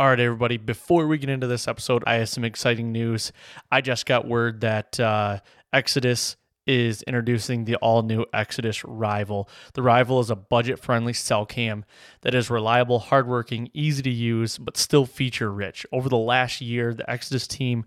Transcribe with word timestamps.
All 0.00 0.08
right, 0.08 0.20
everybody, 0.20 0.58
before 0.58 1.08
we 1.08 1.18
get 1.18 1.28
into 1.28 1.48
this 1.48 1.66
episode, 1.66 2.04
I 2.06 2.14
have 2.14 2.28
some 2.28 2.44
exciting 2.44 2.92
news. 2.92 3.32
I 3.72 3.80
just 3.80 4.06
got 4.06 4.28
word 4.28 4.60
that 4.60 5.00
uh, 5.00 5.40
Exodus 5.72 6.36
is 6.68 7.02
introducing 7.02 7.64
the 7.64 7.74
all 7.76 8.02
new 8.02 8.24
Exodus 8.32 8.84
Rival. 8.84 9.48
The 9.74 9.82
Rival 9.82 10.20
is 10.20 10.30
a 10.30 10.36
budget 10.36 10.78
friendly 10.78 11.14
cell 11.14 11.44
cam 11.46 11.84
that 12.20 12.32
is 12.32 12.48
reliable, 12.48 13.00
hardworking, 13.00 13.70
easy 13.74 14.04
to 14.04 14.10
use, 14.10 14.56
but 14.56 14.76
still 14.76 15.04
feature 15.04 15.50
rich. 15.50 15.84
Over 15.90 16.08
the 16.08 16.16
last 16.16 16.60
year, 16.60 16.94
the 16.94 17.10
Exodus 17.10 17.48
team 17.48 17.84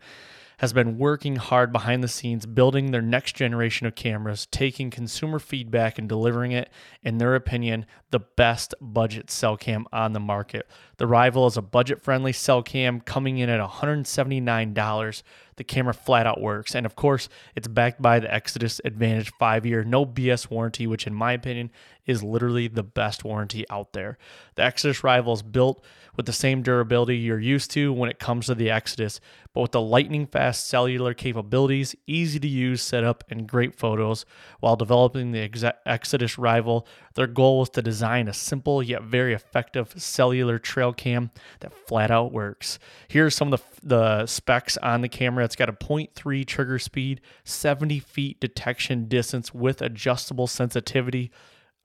has 0.61 0.73
been 0.73 0.99
working 0.99 1.38
hard 1.38 1.72
behind 1.72 2.03
the 2.03 2.07
scenes, 2.07 2.45
building 2.45 2.91
their 2.91 3.01
next 3.01 3.35
generation 3.35 3.88
of 3.88 3.95
cameras, 3.95 4.45
taking 4.51 4.91
consumer 4.91 5.39
feedback 5.39 5.97
and 5.97 6.07
delivering 6.07 6.51
it, 6.51 6.69
in 7.01 7.17
their 7.17 7.33
opinion, 7.33 7.83
the 8.11 8.19
best 8.19 8.75
budget 8.79 9.31
cell 9.31 9.57
cam 9.57 9.88
on 9.91 10.13
the 10.13 10.19
market. 10.19 10.69
The 10.97 11.07
Rival 11.07 11.47
is 11.47 11.57
a 11.57 11.63
budget 11.63 12.03
friendly 12.03 12.31
cell 12.31 12.61
cam 12.61 13.01
coming 13.01 13.39
in 13.39 13.50
at 13.50 13.59
$179. 13.59 15.23
The 15.57 15.63
camera 15.63 15.94
flat 15.94 16.25
out 16.25 16.41
works. 16.41 16.75
And 16.75 16.85
of 16.85 16.95
course, 16.95 17.29
it's 17.56 17.67
backed 17.67 18.01
by 18.01 18.19
the 18.19 18.34
Exodus 18.34 18.81
Advantage 18.85 19.31
5 19.39 19.66
year 19.66 19.84
no 19.84 20.06
BS 20.06 20.50
warranty, 20.50 20.88
which, 20.88 21.07
in 21.07 21.13
my 21.13 21.34
opinion, 21.34 21.72
is 22.06 22.23
literally 22.23 22.67
the 22.67 22.84
best 22.84 23.23
warranty 23.23 23.66
out 23.69 23.94
there. 23.94 24.17
The 24.56 24.63
Exodus 24.63 25.03
Rival 25.03 25.34
is 25.34 25.41
built 25.41 25.84
with 26.16 26.25
the 26.25 26.34
same 26.34 26.62
durability 26.62 27.17
you're 27.17 27.39
used 27.39 27.72
to 27.72 27.94
when 27.94 28.09
it 28.09 28.19
comes 28.19 28.47
to 28.47 28.56
the 28.56 28.69
Exodus, 28.69 29.22
but 29.53 29.62
with 29.62 29.72
the 29.72 29.81
lightning 29.81 30.28
fast 30.28 30.67
cellular 30.67 31.13
capabilities, 31.13 31.95
easy 32.07 32.39
to 32.39 32.47
use 32.47 32.81
setup, 32.81 33.23
and 33.29 33.47
great 33.47 33.75
photos. 33.75 34.25
While 34.59 34.75
developing 34.75 35.31
the 35.31 35.75
Exodus 35.85 36.38
Rival, 36.38 36.88
their 37.16 37.27
goal 37.27 37.59
was 37.59 37.69
to 37.72 37.81
design 37.81 38.27
a 38.27 38.33
simple 38.33 38.81
yet 38.81 39.03
very 39.03 39.33
effective 39.33 39.94
cellular 39.97 40.59
trail 40.59 40.94
cam 40.94 41.31
that 41.59 41.73
flat 41.73 42.11
out 42.11 42.31
works. 42.31 42.79
Here 43.07 43.25
are 43.25 43.31
some 43.31 43.51
of 43.53 43.61
the, 43.81 43.88
the 43.88 44.25
specs 44.25 44.77
on 44.77 45.01
the 45.01 45.09
camera. 45.09 45.44
It's 45.44 45.55
got 45.55 45.69
a 45.69 45.73
0.3 45.73 46.45
trigger 46.45 46.79
speed, 46.79 47.21
70 47.44 48.00
feet 48.00 48.39
detection 48.39 49.07
distance 49.07 49.53
with 49.53 49.81
adjustable 49.81 50.47
sensitivity. 50.47 51.31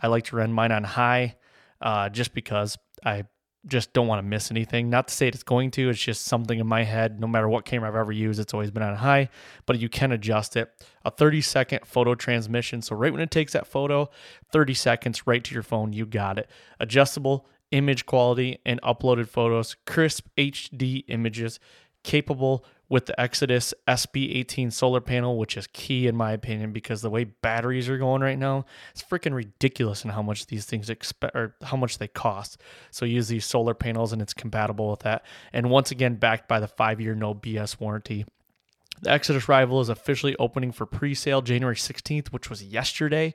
I 0.01 0.09
like 0.09 0.25
to 0.27 0.37
run 0.37 0.53
mine 0.53 0.73
on 0.73 0.85
high 0.85 1.37
uh, 1.81 2.09
just 2.09 2.35
because 2.35 2.77
I 3.05 3.25
just 3.67 3.93
don't 3.93 4.07
want 4.07 4.21
to 4.21 4.27
miss 4.27 4.51
anything. 4.51 4.89
Not 4.91 5.09
to 5.09 5.15
say 5.15 5.29
it's 5.29 5.43
going 5.43 5.71
to, 5.73 5.91
it's 5.91 6.01
just 6.01 6.25
something 6.25 6.59
in 6.59 6.67
my 6.67 6.85
head. 6.85 7.21
No 7.21 7.27
matter 7.27 7.49
what 7.49 7.65
camera 7.65 7.89
I've 7.89 7.97
ever 7.97 8.13
used, 8.13 8.39
it's 8.39 8.55
always 8.55 8.71
been 8.71 8.83
on 8.83 8.97
high, 8.97 9.29
but 9.67 9.79
you 9.79 9.89
can 9.89 10.13
adjust 10.13 10.57
it. 10.57 10.73
A 11.05 11.11
30 11.11 11.41
second 11.41 11.81
photo 11.87 12.15
transmission. 12.15 12.83
So, 12.83 12.97
right 12.97 13.13
when 13.13 13.23
it 13.23 13.31
takes 13.31 13.53
that 13.53 13.67
photo, 13.67 14.11
30 14.53 14.75
seconds 14.75 15.27
right 15.27 15.43
to 15.43 15.55
your 15.55 15.63
phone, 15.63 15.93
you 15.93 16.07
got 16.07 16.39
it. 16.39 16.49
Adjustable 16.81 17.47
image 17.73 18.07
quality 18.07 18.59
and 18.65 18.81
uploaded 18.83 19.29
photos, 19.29 19.77
crisp 19.87 20.29
HD 20.37 21.05
images, 21.09 21.59
capable 22.07 22.65
with 22.89 23.07
the 23.07 23.21
Exodus 23.21 23.75
SB18 23.89 24.73
solar 24.73 25.01
panel, 25.01 25.37
which 25.37 25.57
is 25.57 25.67
key 25.73 26.07
in 26.07 26.17
my 26.17 26.31
opinion 26.31 26.73
because 26.73 27.03
the 27.03 27.11
way 27.11 27.25
batteries 27.25 27.89
are 27.89 27.99
going 27.99 28.23
right 28.23 28.39
now, 28.39 28.65
it's 28.93 29.03
freaking 29.03 29.35
ridiculous 29.35 30.05
in 30.05 30.11
how 30.11 30.23
much 30.23 30.47
these 30.47 30.65
things 30.65 30.89
expect 30.89 31.35
or 31.35 31.57
how 31.63 31.77
much 31.77 31.99
they 31.99 32.07
cost. 32.07 32.61
So 32.93 33.05
use 33.05 33.27
these 33.27 33.45
solar 33.45 33.75
panels 33.75 34.13
and 34.13 34.23
it's 34.23 34.33
compatible 34.33 34.89
with 34.89 35.01
that. 35.01 35.27
And 35.53 35.69
once 35.69 35.91
again, 35.91 36.15
backed 36.15 36.49
by 36.49 36.61
the 36.61 36.69
five 36.69 37.01
year 37.01 37.17
no 37.17 37.35
BS 37.35 37.81
warranty. 37.81 38.25
The 39.03 39.11
Exodus 39.11 39.49
Rival 39.49 39.81
is 39.81 39.89
officially 39.89 40.37
opening 40.39 40.73
for 40.73 40.87
pre-sale 40.87 41.43
January 41.43 41.77
16th, 41.77 42.29
which 42.29 42.49
was 42.49 42.63
yesterday. 42.63 43.35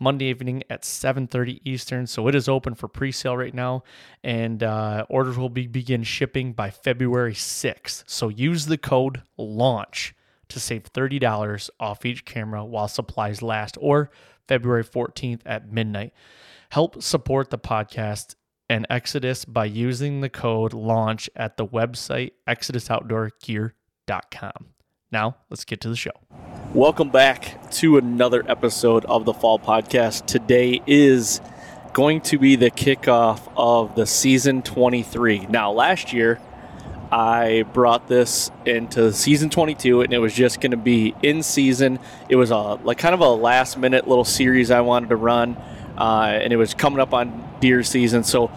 Monday 0.00 0.26
evening 0.26 0.62
at 0.70 0.82
7:30 0.82 1.60
Eastern. 1.64 2.06
So 2.06 2.26
it 2.26 2.34
is 2.34 2.48
open 2.48 2.74
for 2.74 2.88
pre-sale 2.88 3.36
right 3.36 3.54
now, 3.54 3.84
and 4.24 4.62
uh, 4.62 5.04
orders 5.08 5.38
will 5.38 5.50
be 5.50 5.66
begin 5.66 6.02
shipping 6.02 6.54
by 6.54 6.70
February 6.70 7.34
6th. 7.34 8.04
So 8.06 8.28
use 8.28 8.66
the 8.66 8.78
code 8.78 9.22
LAUNCH 9.36 10.14
to 10.48 10.58
save 10.58 10.92
$30 10.92 11.70
off 11.78 12.04
each 12.04 12.24
camera 12.24 12.64
while 12.64 12.88
supplies 12.88 13.42
last, 13.42 13.78
or 13.80 14.10
February 14.48 14.84
14th 14.84 15.42
at 15.46 15.70
midnight. 15.70 16.12
Help 16.70 17.00
support 17.02 17.50
the 17.50 17.58
podcast 17.58 18.34
and 18.68 18.86
Exodus 18.88 19.44
by 19.44 19.66
using 19.66 20.20
the 20.20 20.30
code 20.30 20.72
LAUNCH 20.72 21.28
at 21.36 21.56
the 21.56 21.66
website 21.66 22.32
exodusoutdoorgear.com. 22.48 24.66
Now, 25.12 25.36
let's 25.48 25.64
get 25.64 25.80
to 25.80 25.88
the 25.88 25.96
show. 25.96 26.12
Welcome 26.72 27.10
back 27.10 27.68
to 27.72 27.98
another 27.98 28.44
episode 28.46 29.04
of 29.06 29.24
the 29.24 29.34
Fall 29.34 29.58
Podcast. 29.58 30.26
Today 30.26 30.80
is 30.86 31.40
going 31.92 32.20
to 32.20 32.38
be 32.38 32.54
the 32.54 32.70
kickoff 32.70 33.40
of 33.56 33.96
the 33.96 34.06
season 34.06 34.62
23. 34.62 35.46
Now, 35.46 35.72
last 35.72 36.12
year, 36.12 36.40
I 37.10 37.64
brought 37.72 38.06
this 38.06 38.52
into 38.64 39.12
season 39.12 39.50
22 39.50 40.02
and 40.02 40.12
it 40.12 40.18
was 40.18 40.32
just 40.32 40.60
going 40.60 40.70
to 40.70 40.76
be 40.76 41.12
in 41.24 41.42
season. 41.42 41.98
It 42.28 42.36
was 42.36 42.52
a 42.52 42.56
like 42.56 42.98
kind 42.98 43.12
of 43.14 43.20
a 43.20 43.30
last 43.30 43.76
minute 43.76 44.06
little 44.06 44.24
series 44.24 44.70
I 44.70 44.82
wanted 44.82 45.08
to 45.08 45.16
run 45.16 45.56
uh, 45.98 46.38
and 46.40 46.52
it 46.52 46.56
was 46.56 46.72
coming 46.72 47.00
up 47.00 47.12
on 47.12 47.56
deer 47.58 47.82
season. 47.82 48.22
So 48.22 48.48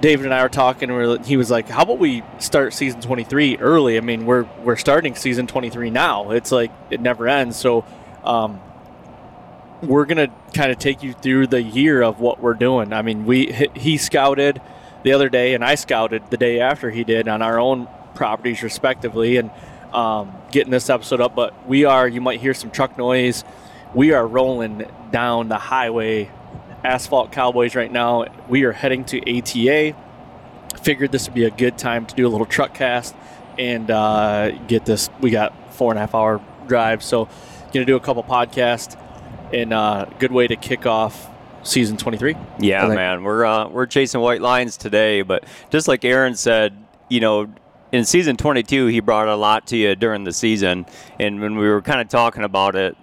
David 0.00 0.26
and 0.26 0.34
I 0.34 0.42
were 0.42 0.48
talking, 0.48 0.90
and 0.90 1.26
he 1.26 1.36
was 1.36 1.50
like, 1.50 1.68
"How 1.68 1.82
about 1.82 1.98
we 1.98 2.22
start 2.38 2.72
season 2.72 3.00
23 3.00 3.56
early? 3.58 3.96
I 3.96 4.00
mean, 4.00 4.26
we're 4.26 4.44
we're 4.62 4.76
starting 4.76 5.14
season 5.14 5.46
23 5.46 5.90
now. 5.90 6.30
It's 6.30 6.52
like 6.52 6.70
it 6.90 7.00
never 7.00 7.26
ends. 7.26 7.56
So, 7.56 7.84
um, 8.22 8.60
we're 9.82 10.04
gonna 10.04 10.28
kind 10.54 10.70
of 10.70 10.78
take 10.78 11.02
you 11.02 11.14
through 11.14 11.48
the 11.48 11.62
year 11.62 12.02
of 12.02 12.20
what 12.20 12.40
we're 12.40 12.54
doing. 12.54 12.92
I 12.92 13.02
mean, 13.02 13.24
we 13.24 13.52
he 13.74 13.96
scouted 13.96 14.60
the 15.02 15.12
other 15.12 15.28
day, 15.28 15.54
and 15.54 15.64
I 15.64 15.74
scouted 15.74 16.30
the 16.30 16.36
day 16.36 16.60
after 16.60 16.90
he 16.90 17.02
did 17.02 17.26
on 17.26 17.42
our 17.42 17.58
own 17.58 17.88
properties, 18.14 18.62
respectively, 18.62 19.36
and 19.36 19.50
um, 19.92 20.32
getting 20.52 20.70
this 20.70 20.90
episode 20.90 21.20
up. 21.20 21.34
But 21.34 21.66
we 21.68 21.84
are, 21.84 22.06
you 22.06 22.20
might 22.20 22.40
hear 22.40 22.54
some 22.54 22.70
truck 22.70 22.96
noise. 22.98 23.44
We 23.94 24.12
are 24.12 24.26
rolling 24.26 24.88
down 25.10 25.48
the 25.48 25.58
highway 25.58 26.30
Asphalt 26.84 27.32
Cowboys 27.32 27.74
right 27.74 27.90
now. 27.90 28.26
We 28.48 28.64
are 28.64 28.72
heading 28.72 29.04
to 29.06 29.38
ATA. 29.38 29.96
Figured 30.82 31.12
this 31.12 31.26
would 31.26 31.34
be 31.34 31.44
a 31.44 31.50
good 31.50 31.76
time 31.76 32.06
to 32.06 32.14
do 32.14 32.26
a 32.26 32.30
little 32.30 32.46
truck 32.46 32.74
cast 32.74 33.14
and 33.58 33.90
uh, 33.90 34.52
get 34.66 34.84
this. 34.84 35.10
We 35.20 35.30
got 35.30 35.74
four 35.74 35.90
and 35.90 35.98
a 35.98 36.00
half 36.00 36.14
hour 36.14 36.40
drive, 36.66 37.02
so 37.02 37.24
going 37.72 37.84
to 37.84 37.84
do 37.84 37.96
a 37.96 38.00
couple 38.00 38.22
podcasts 38.22 38.98
and 39.52 39.72
uh, 39.72 40.06
good 40.18 40.32
way 40.32 40.46
to 40.46 40.56
kick 40.56 40.86
off 40.86 41.28
season 41.62 41.96
23. 41.96 42.36
Yeah, 42.60 42.86
man, 42.88 43.24
we're 43.24 43.44
uh, 43.44 43.68
we're 43.68 43.86
chasing 43.86 44.20
white 44.20 44.40
lines 44.40 44.76
today, 44.76 45.22
but 45.22 45.44
just 45.70 45.88
like 45.88 46.04
Aaron 46.04 46.34
said, 46.34 46.76
you 47.08 47.20
know, 47.20 47.52
in 47.90 48.04
season 48.04 48.36
22, 48.36 48.86
he 48.86 49.00
brought 49.00 49.28
a 49.28 49.36
lot 49.36 49.66
to 49.68 49.76
you 49.76 49.94
during 49.96 50.24
the 50.24 50.32
season, 50.32 50.86
and 51.18 51.40
when 51.40 51.56
we 51.56 51.68
were 51.68 51.82
kind 51.82 52.00
of 52.00 52.08
talking 52.08 52.44
about 52.44 52.76
it, 52.76 52.96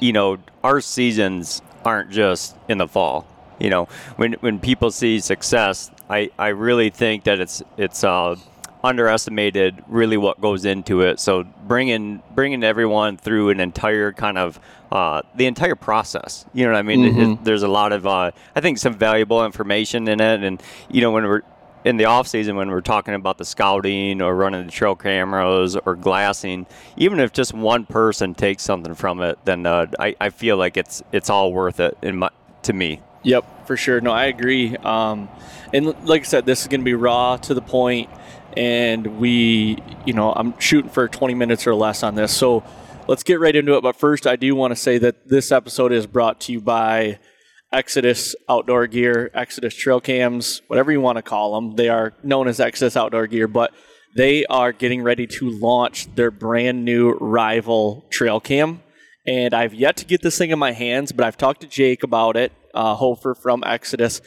you 0.00 0.12
know, 0.12 0.38
our 0.62 0.80
seasons 0.80 1.62
aren't 1.84 2.10
just 2.10 2.56
in 2.68 2.78
the 2.78 2.88
fall. 2.88 3.26
You 3.58 3.70
know, 3.70 3.88
when 4.16 4.34
when 4.34 4.58
people 4.58 4.90
see 4.90 5.20
success, 5.20 5.90
I, 6.10 6.30
I 6.38 6.48
really 6.48 6.90
think 6.90 7.24
that 7.24 7.38
it's 7.38 7.62
it's 7.76 8.02
uh, 8.02 8.36
underestimated 8.82 9.84
really 9.86 10.16
what 10.16 10.40
goes 10.40 10.64
into 10.64 11.02
it. 11.02 11.20
So 11.20 11.44
bringing 11.44 12.22
bringing 12.34 12.64
everyone 12.64 13.16
through 13.16 13.50
an 13.50 13.60
entire 13.60 14.12
kind 14.12 14.38
of 14.38 14.58
uh, 14.90 15.22
the 15.36 15.46
entire 15.46 15.74
process. 15.74 16.44
You 16.52 16.64
know 16.64 16.72
what 16.72 16.78
I 16.78 16.82
mean? 16.82 17.00
Mm-hmm. 17.00 17.20
It, 17.20 17.32
it, 17.32 17.44
there's 17.44 17.62
a 17.62 17.68
lot 17.68 17.92
of 17.92 18.06
uh, 18.06 18.32
I 18.54 18.60
think 18.60 18.78
some 18.78 18.94
valuable 18.94 19.44
information 19.44 20.08
in 20.08 20.20
it, 20.20 20.42
and 20.42 20.62
you 20.90 21.00
know 21.00 21.10
when 21.10 21.24
we're 21.24 21.42
in 21.84 21.96
the 21.96 22.04
off 22.04 22.28
season 22.28 22.56
when 22.56 22.70
we're 22.70 22.80
talking 22.80 23.14
about 23.14 23.38
the 23.38 23.44
scouting 23.44 24.22
or 24.22 24.34
running 24.34 24.66
the 24.66 24.72
trail 24.72 24.94
cameras 24.94 25.76
or 25.76 25.96
glassing, 25.96 26.66
even 26.96 27.20
if 27.20 27.32
just 27.32 27.52
one 27.52 27.86
person 27.86 28.34
takes 28.34 28.62
something 28.62 28.94
from 28.94 29.20
it, 29.20 29.38
then 29.44 29.66
uh, 29.66 29.86
I, 29.98 30.14
I 30.20 30.30
feel 30.30 30.56
like 30.56 30.76
it's 30.76 31.02
it's 31.12 31.30
all 31.30 31.52
worth 31.52 31.80
it 31.80 31.96
in 32.02 32.18
my 32.18 32.30
to 32.62 32.72
me. 32.72 33.00
Yep, 33.24 33.66
for 33.66 33.76
sure. 33.76 34.00
No, 34.00 34.10
I 34.10 34.26
agree. 34.26 34.76
Um, 34.76 35.28
and 35.72 35.86
like 36.06 36.22
I 36.22 36.24
said, 36.24 36.46
this 36.46 36.62
is 36.62 36.68
going 36.68 36.80
to 36.80 36.84
be 36.84 36.94
raw 36.94 37.36
to 37.38 37.54
the 37.54 37.62
point, 37.62 38.10
and 38.56 39.18
we, 39.18 39.78
you 40.04 40.12
know, 40.12 40.32
I'm 40.32 40.58
shooting 40.58 40.90
for 40.90 41.08
20 41.08 41.34
minutes 41.34 41.66
or 41.66 41.74
less 41.74 42.02
on 42.02 42.16
this. 42.16 42.36
So 42.36 42.64
let's 43.06 43.22
get 43.22 43.38
right 43.40 43.54
into 43.54 43.76
it. 43.76 43.82
But 43.82 43.96
first, 43.96 44.26
I 44.26 44.36
do 44.36 44.54
want 44.56 44.72
to 44.72 44.76
say 44.76 44.98
that 44.98 45.28
this 45.28 45.52
episode 45.52 45.92
is 45.92 46.06
brought 46.06 46.40
to 46.42 46.52
you 46.52 46.60
by 46.60 47.18
Exodus 47.72 48.34
Outdoor 48.48 48.86
Gear, 48.86 49.30
Exodus 49.34 49.74
Trail 49.74 50.00
Cams, 50.00 50.60
whatever 50.66 50.92
you 50.92 51.00
want 51.00 51.16
to 51.16 51.22
call 51.22 51.54
them. 51.54 51.76
They 51.76 51.88
are 51.88 52.12
known 52.22 52.48
as 52.48 52.60
Exodus 52.60 52.96
Outdoor 52.96 53.26
Gear, 53.26 53.48
but 53.48 53.72
they 54.14 54.44
are 54.46 54.72
getting 54.72 55.02
ready 55.02 55.26
to 55.26 55.50
launch 55.50 56.14
their 56.14 56.30
brand 56.30 56.84
new 56.84 57.12
rival 57.12 58.06
trail 58.10 58.40
cam. 58.40 58.82
And 59.26 59.54
I've 59.54 59.72
yet 59.72 59.96
to 59.98 60.04
get 60.04 60.20
this 60.22 60.36
thing 60.36 60.50
in 60.50 60.58
my 60.58 60.72
hands, 60.72 61.12
but 61.12 61.24
I've 61.24 61.38
talked 61.38 61.62
to 61.62 61.66
Jake 61.66 62.02
about 62.02 62.36
it, 62.36 62.52
uh, 62.74 62.94
Hofer 62.94 63.34
from 63.34 63.62
Exodus. 63.64 64.20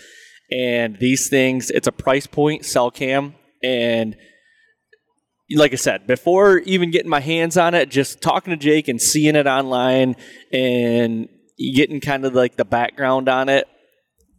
And 0.51 0.97
these 0.99 1.29
things, 1.29 1.69
it's 1.69 1.87
a 1.87 1.91
price 1.91 2.27
point 2.27 2.65
cell 2.65 2.89
cam. 2.89 3.35
And 3.63 4.15
like 5.51 5.73
I 5.73 5.75
said, 5.75 6.07
before 6.07 6.59
even 6.59 6.89
getting 6.89 7.09
my 7.09 7.19
hands 7.19 7.57
on 7.57 7.75
it, 7.75 7.89
just 7.89 8.21
talking 8.21 8.51
to 8.51 8.57
Jake 8.57 8.87
and 8.87 8.99
seeing 8.99 9.35
it 9.35 9.45
online 9.45 10.15
and 10.51 11.29
getting 11.57 12.01
kind 12.01 12.25
of 12.25 12.33
like 12.33 12.55
the 12.55 12.65
background 12.65 13.29
on 13.29 13.49
it, 13.49 13.67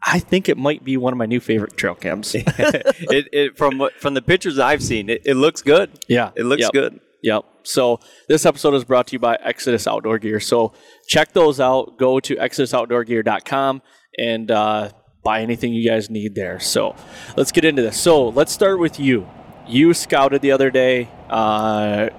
I 0.04 0.18
think 0.18 0.48
it 0.48 0.56
might 0.56 0.84
be 0.84 0.96
one 0.96 1.12
of 1.12 1.18
my 1.18 1.26
new 1.26 1.40
favorite 1.40 1.76
trail 1.76 1.94
cams. 1.94 2.34
it, 2.34 3.28
it, 3.32 3.58
from 3.58 3.82
from 3.98 4.14
the 4.14 4.22
pictures 4.22 4.58
I've 4.58 4.82
seen, 4.82 5.10
it, 5.10 5.22
it 5.24 5.34
looks 5.34 5.62
good. 5.62 5.90
Yeah, 6.08 6.30
it 6.36 6.44
looks 6.44 6.62
yep. 6.62 6.72
good. 6.72 7.00
Yep. 7.22 7.44
So 7.64 7.98
this 8.28 8.46
episode 8.46 8.74
is 8.74 8.84
brought 8.84 9.08
to 9.08 9.14
you 9.14 9.18
by 9.18 9.36
Exodus 9.42 9.88
Outdoor 9.88 10.18
Gear. 10.18 10.38
So 10.38 10.74
check 11.08 11.32
those 11.32 11.58
out. 11.58 11.98
Go 11.98 12.20
to 12.20 12.36
exodusoutdoorgear.com 12.36 13.82
and 14.18 14.50
uh, 14.50 14.90
buy 15.24 15.40
anything 15.40 15.72
you 15.72 15.88
guys 15.88 16.08
need 16.08 16.36
there. 16.36 16.60
So 16.60 16.94
let's 17.36 17.50
get 17.50 17.64
into 17.64 17.82
this. 17.82 18.00
So 18.00 18.28
let's 18.28 18.52
start 18.52 18.78
with 18.78 19.00
you. 19.00 19.28
You 19.66 19.92
scouted 19.92 20.40
the 20.40 20.52
other 20.52 20.70
day. 20.70 21.08
Uh, 21.28 22.10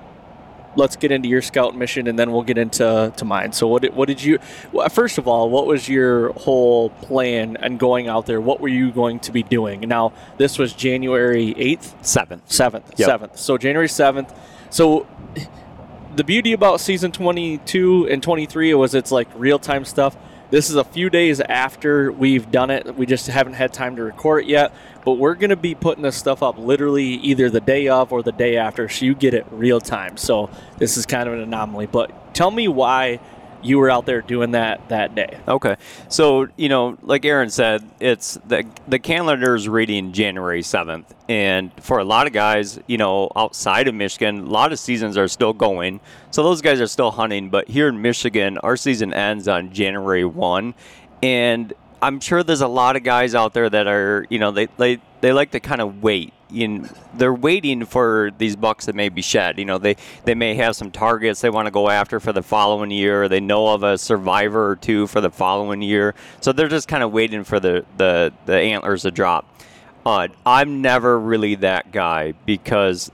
let's 0.78 0.96
get 0.96 1.12
into 1.12 1.28
your 1.28 1.42
scout 1.42 1.76
mission 1.76 2.08
and 2.08 2.18
then 2.18 2.32
we'll 2.32 2.44
get 2.44 2.58
into 2.58 3.12
to 3.16 3.26
mine. 3.26 3.52
So 3.52 3.68
what 3.68 3.82
did, 3.82 3.96
what 3.96 4.08
did 4.08 4.24
you 4.24 4.40
well, 4.72 4.88
first 4.90 5.18
of 5.18 5.28
all, 5.28 5.50
what 5.50 5.66
was 5.66 5.90
your 5.90 6.32
whole 6.34 6.90
plan 6.90 7.58
and 7.58 7.80
going 7.80 8.08
out 8.08 8.26
there? 8.26 8.40
What 8.40 8.62
were 8.62 8.68
you 8.68 8.92
going 8.92 9.20
to 9.22 9.32
be 9.32 9.44
doing? 9.44 9.82
Now, 9.82 10.14
this 10.38 10.58
was 10.58 10.74
January 10.74 11.54
8th, 11.56 11.96
7th. 12.02 12.42
7th. 12.48 12.98
Yep. 12.98 13.22
7th. 13.22 13.38
So 13.38 13.58
January 13.58 13.88
7th. 13.88 14.34
So 14.70 15.08
the 16.16 16.24
beauty 16.24 16.54
about 16.54 16.80
season 16.80 17.12
22 17.12 18.08
and 18.10 18.22
23 18.22 18.74
was 18.76 18.96
it's 18.96 19.12
like 19.12 19.28
real-time 19.36 19.86
stuff. 19.86 20.16
This 20.50 20.70
is 20.70 20.78
a 20.78 20.86
few 20.86 21.10
days 21.10 21.42
after 21.42 22.10
we've 22.10 22.50
done 22.50 22.70
it. 22.70 22.96
We 22.96 23.06
just 23.06 23.28
haven't 23.28 23.54
had 23.54 23.74
time 23.74 23.98
to 23.98 24.04
record 24.04 24.46
it 24.46 24.50
yet. 24.50 24.74
But 25.04 25.14
we're 25.14 25.36
going 25.36 25.50
to 25.50 25.58
be 25.58 25.76
putting 25.76 26.04
this 26.04 26.16
stuff 26.16 26.42
up 26.42 26.58
literally 26.58 27.16
either 27.16 27.50
the 27.50 27.60
day 27.60 27.90
of 27.90 28.14
or 28.14 28.24
the 28.24 28.32
day 28.32 28.56
after, 28.56 28.88
so 28.88 29.06
you 29.06 29.14
get 29.14 29.34
it 29.34 29.46
real 29.52 29.82
time. 29.82 30.16
So 30.16 30.50
this 30.78 30.96
is 30.96 31.06
kind 31.06 31.28
of 31.28 31.34
an 31.34 31.42
anomaly. 31.42 31.88
But 31.88 32.34
tell 32.34 32.50
me 32.50 32.70
why 32.70 33.20
you 33.62 33.80
were 33.80 33.90
out 33.90 34.06
there 34.06 34.22
doing 34.22 34.52
that 34.52 34.88
that 34.90 35.16
day. 35.16 35.38
Okay, 35.48 35.76
so 36.10 36.48
you 36.56 36.70
know, 36.70 36.98
like 37.02 37.26
Aaron 37.26 37.50
said, 37.50 37.84
it's 38.00 38.38
the 38.48 38.66
the 38.88 39.00
calendar 39.00 39.56
is 39.56 39.68
reading 39.68 40.14
January 40.14 40.62
seventh, 40.62 41.14
and 41.28 41.72
for 41.82 42.00
a 42.00 42.04
lot 42.04 42.28
of 42.28 42.34
guys, 42.34 42.80
you 42.88 42.98
know, 42.98 43.32
outside 43.36 43.88
of 43.88 43.96
Michigan, 43.96 44.40
a 44.40 44.50
lot 44.50 44.72
of 44.72 44.80
seasons 44.80 45.18
are 45.18 45.28
still 45.28 45.54
going, 45.54 46.00
so 46.32 46.44
those 46.44 46.62
guys 46.62 46.80
are 46.82 46.88
still 46.88 47.12
hunting. 47.12 47.50
But 47.50 47.68
here 47.68 47.88
in 47.88 48.02
Michigan, 48.02 48.58
our 48.60 48.78
season 48.78 49.14
ends 49.14 49.48
on 49.48 49.74
January 49.74 50.26
one, 50.26 50.74
and 51.24 51.74
I'm 52.02 52.20
sure 52.20 52.44
there's 52.44 52.62
a 52.62 52.68
lot 52.68 52.96
of 52.96 53.04
guys 53.04 53.34
out 53.34 53.54
there 53.54 53.70
that 53.70 53.88
are, 53.88 54.26
you 54.30 54.40
know, 54.40 54.52
they 54.52 54.68
they, 54.78 55.00
they 55.22 55.34
like 55.34 55.52
to 55.52 55.60
kind 55.60 55.82
of 55.82 56.02
wait. 56.04 56.34
You 56.50 56.88
they're 57.14 57.34
waiting 57.34 57.84
for 57.84 58.32
these 58.38 58.56
bucks 58.56 58.86
that 58.86 58.96
may 58.96 59.10
be 59.10 59.22
shed. 59.22 59.60
You 59.60 59.66
know, 59.66 59.78
they 59.78 59.98
they 60.24 60.34
may 60.34 60.56
have 60.56 60.76
some 60.76 60.92
targets 60.92 61.42
they 61.42 61.50
want 61.50 61.66
to 61.66 61.72
go 61.72 61.90
after 61.90 62.20
for 62.20 62.32
the 62.32 62.42
following 62.42 62.90
year. 62.90 63.28
They 63.28 63.42
know 63.42 63.68
of 63.68 63.84
a 63.84 63.98
survivor 63.98 64.70
or 64.70 64.76
two 64.78 65.08
for 65.08 65.20
the 65.20 65.30
following 65.30 65.82
year, 65.82 66.16
so 66.40 66.54
they're 66.54 66.70
just 66.70 66.88
kind 66.88 67.04
of 67.04 67.12
waiting 67.12 67.44
for 67.44 67.60
the 67.60 67.86
the, 67.98 68.34
the 68.46 68.58
antlers 68.58 69.02
to 69.02 69.12
drop. 69.12 69.46
Uh, 70.06 70.30
I'm 70.46 70.82
never 70.82 71.20
really 71.20 71.56
that 71.56 71.92
guy 71.92 72.34
because 72.46 73.12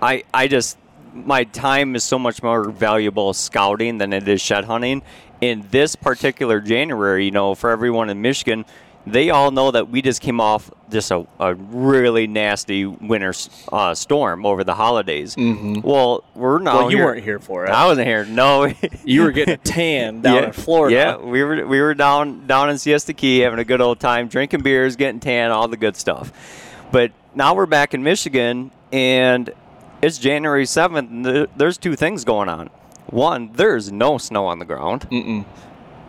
I 0.00 0.22
I 0.32 0.46
just 0.46 0.78
my 1.12 1.44
time 1.44 1.96
is 1.96 2.04
so 2.04 2.18
much 2.18 2.42
more 2.42 2.70
valuable 2.70 3.32
scouting 3.32 3.98
than 3.98 4.12
it 4.12 4.28
is 4.28 4.40
shed 4.40 4.64
hunting, 4.64 5.02
in 5.40 5.66
this 5.70 5.96
particular 5.96 6.60
January, 6.60 7.24
you 7.24 7.30
know, 7.32 7.54
for 7.54 7.70
everyone 7.70 8.08
in 8.08 8.22
Michigan, 8.22 8.64
they 9.06 9.30
all 9.30 9.50
know 9.50 9.70
that 9.70 9.88
we 9.88 10.02
just 10.02 10.20
came 10.20 10.40
off 10.40 10.70
just 10.90 11.10
a, 11.10 11.26
a 11.40 11.54
really 11.54 12.26
nasty 12.26 12.86
winter 12.86 13.34
uh, 13.72 13.94
storm 13.94 14.46
over 14.46 14.64
the 14.64 14.74
holidays. 14.74 15.34
Mm-hmm. 15.36 15.80
Well, 15.80 16.24
we're 16.34 16.58
not. 16.58 16.74
Well, 16.74 16.90
you 16.90 16.98
here. 16.98 17.06
weren't 17.06 17.24
here 17.24 17.38
for 17.38 17.66
it. 17.66 17.70
I 17.70 17.86
wasn't 17.86 18.06
here. 18.06 18.24
No, 18.24 18.72
you 19.04 19.22
were 19.22 19.32
getting 19.32 19.58
tan 19.58 20.20
down 20.20 20.36
yeah, 20.36 20.46
in 20.46 20.52
Florida. 20.52 20.94
Yeah, 20.94 21.16
we 21.16 21.42
were 21.42 21.66
we 21.66 21.80
were 21.80 21.94
down 21.94 22.46
down 22.46 22.70
in 22.70 22.78
Siesta 22.78 23.12
Key 23.12 23.40
having 23.40 23.58
a 23.58 23.64
good 23.64 23.80
old 23.80 24.00
time, 24.00 24.28
drinking 24.28 24.62
beers, 24.62 24.96
getting 24.96 25.20
tan, 25.20 25.50
all 25.50 25.68
the 25.68 25.76
good 25.76 25.96
stuff. 25.96 26.32
But 26.92 27.12
now 27.34 27.54
we're 27.54 27.66
back 27.66 27.94
in 27.94 28.02
Michigan, 28.02 28.70
and 28.92 29.50
it's 30.02 30.18
January 30.18 30.66
seventh, 30.66 31.48
there's 31.56 31.78
two 31.78 31.96
things 31.96 32.24
going 32.24 32.48
on 32.48 32.70
one, 33.12 33.52
there's 33.52 33.92
no 33.92 34.18
snow 34.18 34.46
on 34.46 34.58
the 34.58 34.64
ground. 34.64 35.08
Mm-mm. 35.10 35.44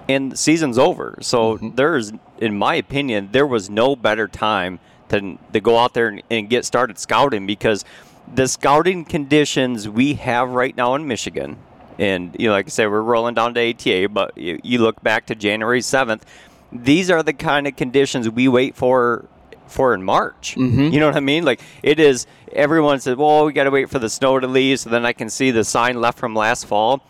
And 0.08 0.32
the 0.32 0.38
season's 0.38 0.78
over. 0.78 1.18
So 1.22 1.56
mm-hmm. 1.56 1.76
there's, 1.76 2.12
in 2.40 2.58
my 2.58 2.76
opinion, 2.76 3.30
there 3.32 3.48
was 3.48 3.70
no 3.70 3.96
better 3.96 4.28
time 4.28 4.80
than 5.08 5.40
to 5.54 5.60
go 5.60 5.78
out 5.78 5.94
there 5.94 6.08
and, 6.08 6.24
and 6.30 6.50
get 6.50 6.66
started 6.66 6.98
scouting 6.98 7.46
because 7.46 7.86
the 8.34 8.48
scouting 8.48 9.06
conditions 9.06 9.88
we 9.88 10.16
have 10.16 10.50
right 10.50 10.76
now 10.76 10.96
in 10.96 11.08
Michigan, 11.08 11.58
and 12.00 12.36
you 12.40 12.48
know, 12.48 12.54
like 12.54 12.66
I 12.66 12.70
said, 12.70 12.88
we're 12.88 13.02
rolling 13.02 13.36
down 13.36 13.54
to 13.54 13.70
ATA, 13.70 14.10
but 14.10 14.38
you, 14.38 14.60
you 14.64 14.80
look 14.80 15.02
back 15.04 15.26
to 15.28 15.36
January 15.36 15.82
7th, 15.82 16.22
these 16.72 17.12
are 17.12 17.22
the 17.22 17.34
kind 17.34 17.68
of 17.68 17.76
conditions 17.76 18.30
we 18.30 18.48
wait 18.48 18.76
for 18.76 19.26
for 19.68 19.94
in 19.94 20.04
March. 20.04 20.56
Mm-hmm. 20.56 20.94
You 20.94 21.00
know 21.00 21.08
what 21.08 21.16
I 21.16 21.22
mean? 21.22 21.46
Like 21.46 21.62
it 21.82 22.00
is. 22.00 22.26
Everyone 22.52 23.00
says, 23.00 23.16
"Well, 23.18 23.46
we 23.46 23.54
got 23.54 23.64
to 23.64 23.72
wait 23.72 23.90
for 23.90 24.00
the 24.00 24.10
snow 24.10 24.40
to 24.40 24.48
leave," 24.48 24.80
so 24.80 24.90
then 24.90 25.06
I 25.06 25.14
can 25.14 25.30
see 25.30 25.52
the 25.52 25.64
sign 25.64 26.00
left 26.00 26.20
from 26.20 26.36
last 26.36 26.66
fall. 26.66 27.04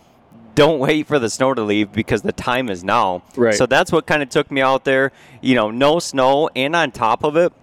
Don't 0.55 0.79
wait 0.79 1.07
for 1.07 1.19
the 1.19 1.29
snow 1.29 1.53
to 1.53 1.61
leave 1.61 1.91
because 1.91 2.21
the 2.21 2.31
time 2.31 2.69
is 2.69 2.83
now. 2.83 3.23
Right. 3.35 3.55
So 3.55 3.65
that's 3.65 3.91
what 3.91 4.05
kind 4.05 4.21
of 4.21 4.29
took 4.29 4.51
me 4.51 4.61
out 4.61 4.85
there. 4.85 5.11
You 5.41 5.55
know, 5.55 5.71
no 5.71 5.99
snow, 5.99 6.49
and 6.55 6.75
on 6.75 6.91
top 6.91 7.23
of 7.23 7.35
it, 7.35 7.53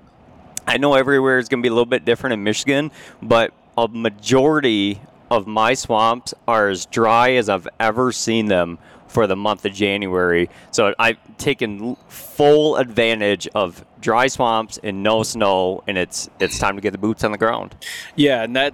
I 0.66 0.76
know 0.76 0.94
everywhere 0.94 1.38
is 1.38 1.48
going 1.48 1.60
to 1.60 1.62
be 1.62 1.68
a 1.68 1.72
little 1.72 1.86
bit 1.86 2.04
different 2.04 2.34
in 2.34 2.42
Michigan, 2.42 2.90
but 3.22 3.52
a 3.76 3.88
majority 3.88 5.00
of 5.30 5.46
my 5.46 5.74
swamps 5.74 6.34
are 6.46 6.68
as 6.68 6.86
dry 6.86 7.32
as 7.32 7.48
I've 7.48 7.68
ever 7.78 8.12
seen 8.12 8.46
them 8.46 8.78
for 9.06 9.26
the 9.26 9.36
month 9.36 9.64
of 9.64 9.72
January. 9.72 10.48
So 10.70 10.94
I've 10.98 11.18
taken 11.38 11.96
full 12.08 12.76
advantage 12.76 13.48
of 13.54 13.84
dry 14.00 14.28
swamps 14.28 14.78
and 14.82 15.02
no 15.02 15.22
snow, 15.22 15.82
and 15.86 15.98
it's 15.98 16.30
it's 16.38 16.58
time 16.58 16.76
to 16.76 16.80
get 16.80 16.92
the 16.92 16.98
boots 16.98 17.24
on 17.24 17.32
the 17.32 17.38
ground. 17.38 17.74
Yeah, 18.14 18.42
and 18.42 18.54
that 18.56 18.72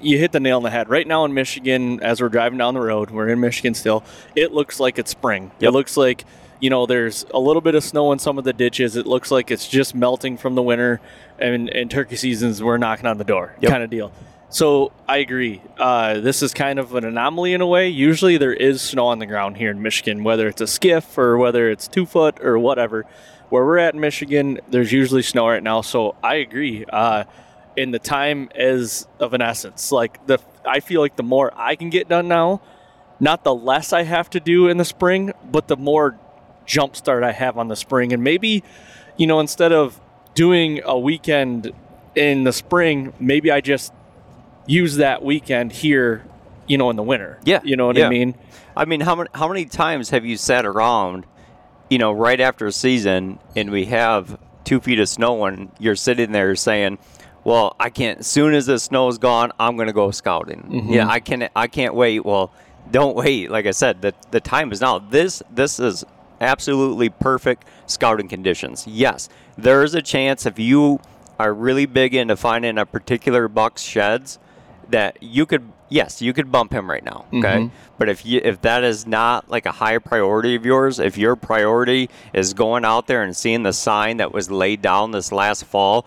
you 0.00 0.18
hit 0.18 0.32
the 0.32 0.40
nail 0.40 0.56
on 0.58 0.62
the 0.62 0.70
head. 0.70 0.88
Right 0.88 1.06
now 1.06 1.24
in 1.24 1.34
Michigan, 1.34 2.00
as 2.02 2.20
we're 2.20 2.28
driving 2.28 2.58
down 2.58 2.74
the 2.74 2.80
road, 2.80 3.10
we're 3.10 3.28
in 3.28 3.40
Michigan 3.40 3.74
still. 3.74 4.04
It 4.34 4.52
looks 4.52 4.80
like 4.80 4.98
it's 4.98 5.10
spring. 5.10 5.50
Yep. 5.60 5.68
It 5.68 5.72
looks 5.72 5.96
like 5.96 6.24
you 6.60 6.70
know 6.70 6.86
there's 6.86 7.26
a 7.34 7.38
little 7.38 7.60
bit 7.60 7.74
of 7.74 7.84
snow 7.84 8.12
in 8.12 8.18
some 8.18 8.38
of 8.38 8.44
the 8.44 8.52
ditches. 8.52 8.96
It 8.96 9.06
looks 9.06 9.30
like 9.30 9.50
it's 9.50 9.68
just 9.68 9.94
melting 9.94 10.38
from 10.38 10.54
the 10.54 10.62
winter, 10.62 11.00
and 11.38 11.68
and 11.68 11.90
turkey 11.90 12.16
seasons 12.16 12.62
we're 12.62 12.78
knocking 12.78 13.06
on 13.06 13.18
the 13.18 13.24
door 13.24 13.54
Yep. 13.60 13.70
kind 13.70 13.82
of 13.82 13.90
deal. 13.90 14.12
So 14.48 14.92
I 15.08 15.18
agree. 15.18 15.60
Uh, 15.76 16.20
this 16.20 16.40
is 16.40 16.54
kind 16.54 16.78
of 16.78 16.94
an 16.94 17.04
anomaly 17.04 17.52
in 17.52 17.60
a 17.60 17.66
way. 17.66 17.88
Usually 17.88 18.36
there 18.38 18.54
is 18.54 18.80
snow 18.80 19.06
on 19.08 19.18
the 19.18 19.26
ground 19.26 19.56
here 19.56 19.70
in 19.72 19.82
Michigan, 19.82 20.22
whether 20.22 20.46
it's 20.46 20.60
a 20.60 20.66
skiff 20.68 21.18
or 21.18 21.36
whether 21.36 21.68
it's 21.68 21.88
two 21.88 22.06
foot 22.06 22.38
or 22.40 22.58
whatever. 22.58 23.04
Where 23.48 23.64
we're 23.64 23.78
at 23.78 23.94
in 23.94 24.00
Michigan, 24.00 24.60
there's 24.70 24.92
usually 24.92 25.22
snow 25.22 25.48
right 25.48 25.62
now. 25.62 25.80
So 25.80 26.14
I 26.22 26.36
agree. 26.36 26.84
Uh, 26.88 27.24
and 27.76 27.92
the 27.92 27.98
time 27.98 28.48
is 28.54 29.06
of 29.20 29.34
an 29.34 29.42
essence. 29.42 29.92
Like 29.92 30.26
the, 30.26 30.38
I 30.64 30.80
feel 30.80 31.00
like 31.00 31.16
the 31.16 31.22
more 31.22 31.52
I 31.54 31.76
can 31.76 31.90
get 31.90 32.08
done 32.08 32.28
now, 32.28 32.62
not 33.20 33.44
the 33.44 33.54
less 33.54 33.92
I 33.92 34.02
have 34.02 34.30
to 34.30 34.40
do 34.40 34.68
in 34.68 34.76
the 34.76 34.84
spring, 34.84 35.32
but 35.50 35.68
the 35.68 35.76
more 35.76 36.18
jump 36.66 36.96
start 36.96 37.22
I 37.22 37.32
have 37.32 37.56
on 37.58 37.68
the 37.68 37.76
spring. 37.76 38.12
And 38.12 38.22
maybe, 38.22 38.62
you 39.16 39.26
know, 39.26 39.40
instead 39.40 39.72
of 39.72 40.00
doing 40.34 40.80
a 40.84 40.98
weekend 40.98 41.72
in 42.14 42.44
the 42.44 42.52
spring, 42.52 43.12
maybe 43.20 43.50
I 43.50 43.60
just 43.60 43.92
use 44.66 44.96
that 44.96 45.22
weekend 45.22 45.72
here, 45.72 46.24
you 46.66 46.76
know, 46.76 46.90
in 46.90 46.96
the 46.96 47.02
winter. 47.02 47.38
Yeah, 47.44 47.60
You 47.62 47.76
know 47.76 47.86
what 47.86 47.96
yeah. 47.96 48.06
I 48.06 48.10
mean? 48.10 48.34
I 48.76 48.84
mean, 48.84 49.00
how 49.00 49.14
many 49.14 49.30
how 49.34 49.48
many 49.48 49.64
times 49.64 50.10
have 50.10 50.26
you 50.26 50.36
sat 50.36 50.66
around, 50.66 51.24
you 51.88 51.98
know, 51.98 52.12
right 52.12 52.40
after 52.40 52.66
a 52.66 52.72
season, 52.72 53.38
and 53.54 53.70
we 53.70 53.86
have 53.86 54.38
two 54.64 54.80
feet 54.80 54.98
of 54.98 55.08
snow, 55.08 55.46
and 55.46 55.70
you're 55.78 55.96
sitting 55.96 56.32
there 56.32 56.54
saying, 56.56 56.98
"Well, 57.46 57.76
I 57.78 57.90
can't. 57.90 58.18
As 58.18 58.26
soon 58.26 58.54
as 58.54 58.66
the 58.66 58.78
snow 58.78 59.06
is 59.08 59.18
gone, 59.18 59.52
I'm 59.60 59.76
to 59.78 59.92
go 59.92 60.10
scouting. 60.10 60.62
Mm-hmm. 60.68 60.92
Yeah, 60.92 61.08
I 61.08 61.20
can. 61.20 61.48
I 61.54 61.68
can't 61.68 61.94
wait. 61.94 62.24
Well, 62.24 62.50
don't 62.90 63.14
wait. 63.14 63.50
Like 63.50 63.66
I 63.66 63.70
said, 63.70 64.02
the 64.02 64.14
the 64.32 64.40
time 64.40 64.72
is 64.72 64.80
now. 64.80 64.98
This 64.98 65.42
this 65.50 65.78
is 65.78 66.04
absolutely 66.40 67.08
perfect 67.08 67.64
scouting 67.86 68.28
conditions. 68.28 68.84
Yes, 68.86 69.28
there 69.56 69.84
is 69.84 69.94
a 69.94 70.02
chance 70.02 70.44
if 70.44 70.58
you 70.58 70.98
are 71.38 71.54
really 71.54 71.86
big 71.86 72.14
into 72.14 72.36
finding 72.36 72.78
a 72.78 72.86
particular 72.86 73.46
buck's 73.46 73.82
sheds 73.82 74.38
that 74.90 75.22
you 75.22 75.46
could 75.46 75.70
yes 75.88 76.20
you 76.22 76.32
could 76.32 76.50
bump 76.50 76.72
him 76.72 76.88
right 76.90 77.04
now 77.04 77.24
okay 77.32 77.70
but 77.98 78.08
if 78.08 78.24
you 78.26 78.40
if 78.42 78.60
that 78.62 78.82
is 78.82 79.06
not 79.06 79.48
like 79.48 79.66
a 79.66 79.72
high 79.72 79.98
priority 79.98 80.54
of 80.54 80.64
yours 80.64 80.98
if 80.98 81.16
your 81.16 81.36
priority 81.36 82.08
is 82.32 82.54
going 82.54 82.84
out 82.84 83.06
there 83.06 83.22
and 83.22 83.36
seeing 83.36 83.62
the 83.62 83.72
sign 83.72 84.16
that 84.16 84.32
was 84.32 84.50
laid 84.50 84.82
down 84.82 85.10
this 85.10 85.30
last 85.30 85.64
fall 85.64 86.06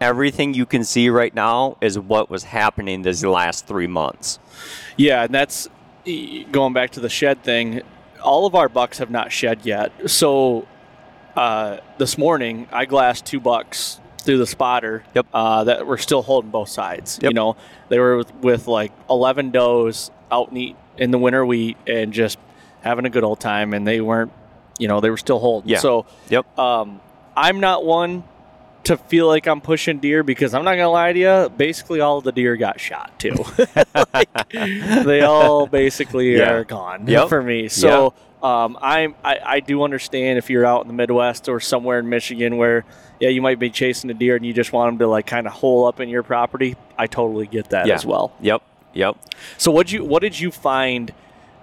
everything 0.00 0.54
you 0.54 0.66
can 0.66 0.84
see 0.84 1.08
right 1.08 1.34
now 1.34 1.76
is 1.80 1.98
what 1.98 2.30
was 2.30 2.44
happening 2.44 3.02
these 3.02 3.24
last 3.24 3.66
three 3.66 3.86
months 3.86 4.38
Yeah, 4.96 5.24
and 5.24 5.34
that's 5.34 5.68
going 6.50 6.72
back 6.72 6.90
to 6.90 7.00
the 7.00 7.08
shed 7.08 7.42
thing. 7.42 7.82
All 8.22 8.46
of 8.46 8.54
our 8.54 8.68
bucks 8.68 8.98
have 8.98 9.10
not 9.10 9.30
shed 9.30 9.60
yet. 9.64 9.92
So 10.10 10.66
uh, 11.36 11.78
this 11.98 12.18
morning, 12.18 12.68
I 12.72 12.84
glassed 12.86 13.26
two 13.26 13.40
bucks 13.40 14.00
through 14.22 14.38
the 14.38 14.46
spotter. 14.46 15.04
Yep. 15.14 15.26
Uh, 15.32 15.64
that 15.64 15.86
were 15.86 15.98
still 15.98 16.22
holding 16.22 16.50
both 16.50 16.68
sides. 16.68 17.18
You 17.22 17.32
know, 17.32 17.56
they 17.88 17.98
were 17.98 18.18
with, 18.18 18.34
with 18.36 18.66
like 18.66 18.92
11 19.08 19.50
does 19.50 20.10
out 20.32 20.50
in, 20.50 20.56
eat, 20.56 20.76
in 20.96 21.10
the 21.10 21.18
winter 21.18 21.44
wheat 21.44 21.76
and 21.86 22.12
just 22.12 22.38
having 22.82 23.04
a 23.04 23.10
good 23.10 23.24
old 23.24 23.40
time, 23.40 23.74
and 23.74 23.86
they 23.86 24.00
weren't. 24.00 24.32
You 24.78 24.86
know, 24.86 25.00
they 25.00 25.10
were 25.10 25.16
still 25.16 25.40
holding. 25.40 25.70
Yeah. 25.70 25.78
So 25.78 26.06
yep 26.28 26.56
um, 26.56 27.00
I'm 27.36 27.58
not 27.58 27.84
one 27.84 28.22
to 28.88 28.96
feel 28.96 29.26
like 29.26 29.46
I'm 29.46 29.60
pushing 29.60 29.98
deer 29.98 30.22
because 30.22 30.52
I'm 30.54 30.64
not 30.64 30.72
gonna 30.74 30.90
lie 30.90 31.12
to 31.12 31.18
you. 31.18 31.48
Basically, 31.56 32.00
all 32.00 32.20
the 32.20 32.32
deer 32.32 32.56
got 32.56 32.78
shot 32.80 33.18
too. 33.18 33.34
Like, 34.14 34.28
they 34.52 35.22
all 35.22 35.66
basically 35.66 36.36
Yeah. 36.36 36.52
are 36.52 36.64
gone 36.64 37.06
Yep. 37.06 37.28
for 37.28 37.42
me. 37.42 37.68
So 37.68 38.14
um, 38.42 38.78
I'm 38.80 39.14
I, 39.24 39.38
I 39.44 39.60
do 39.60 39.82
understand 39.82 40.38
if 40.38 40.50
you're 40.50 40.64
out 40.66 40.82
in 40.82 40.88
the 40.88 40.94
Midwest 40.94 41.48
or 41.48 41.60
somewhere 41.60 41.98
in 41.98 42.08
Michigan 42.08 42.56
where 42.56 42.84
yeah 43.20 43.28
you 43.30 43.42
might 43.42 43.58
be 43.58 43.70
chasing 43.70 44.10
a 44.10 44.14
deer 44.14 44.36
and 44.36 44.44
you 44.46 44.52
just 44.52 44.72
want 44.72 44.92
them 44.92 44.98
to 45.00 45.06
like 45.08 45.26
kind 45.26 45.46
of 45.46 45.52
hole 45.52 45.86
up 45.86 46.00
in 46.00 46.08
your 46.08 46.22
property. 46.22 46.76
I 46.96 47.06
totally 47.06 47.46
get 47.46 47.70
that 47.70 47.86
Yeah. 47.86 47.94
as 47.94 48.06
well. 48.06 48.32
yep 48.40 48.62
yep 48.94 49.16
So 49.58 49.70
what 49.70 49.90
you 49.92 50.04
what 50.04 50.22
did 50.22 50.38
you 50.38 50.50
find 50.50 51.12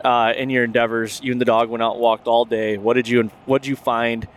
uh, 0.04 0.34
in 0.38 0.50
your 0.50 0.64
endeavors? 0.64 1.20
You 1.24 1.32
and 1.32 1.42
the 1.42 1.46
dog 1.46 1.70
went 1.70 1.82
out 1.82 1.94
and 1.94 2.02
walked 2.02 2.28
all 2.28 2.46
day. 2.46 2.78
What 2.78 2.94
did 2.94 3.08
you 3.08 3.32
what 3.46 3.62
did 3.64 3.70
you 3.70 3.76
find? 3.76 4.28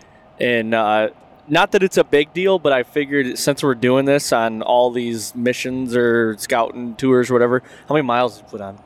in 0.40 0.72
uh, 0.72 1.08
not 1.50 1.72
that 1.72 1.82
it's 1.82 1.96
a 1.96 2.04
big 2.04 2.32
deal, 2.32 2.58
but 2.58 2.72
I 2.72 2.82
figured 2.82 3.38
since 3.38 3.62
we're 3.62 3.74
doing 3.74 4.04
this 4.04 4.32
on 4.32 4.62
all 4.62 4.90
these 4.90 5.34
missions 5.34 5.96
or 5.96 6.36
scouting 6.38 6.94
tours 6.96 7.30
or 7.30 7.34
whatever, 7.34 7.62
how 7.88 7.94
many 7.94 8.06
miles 8.06 8.36
did 8.36 8.44
you 8.44 8.50
put 8.50 8.60
on? 8.60 8.78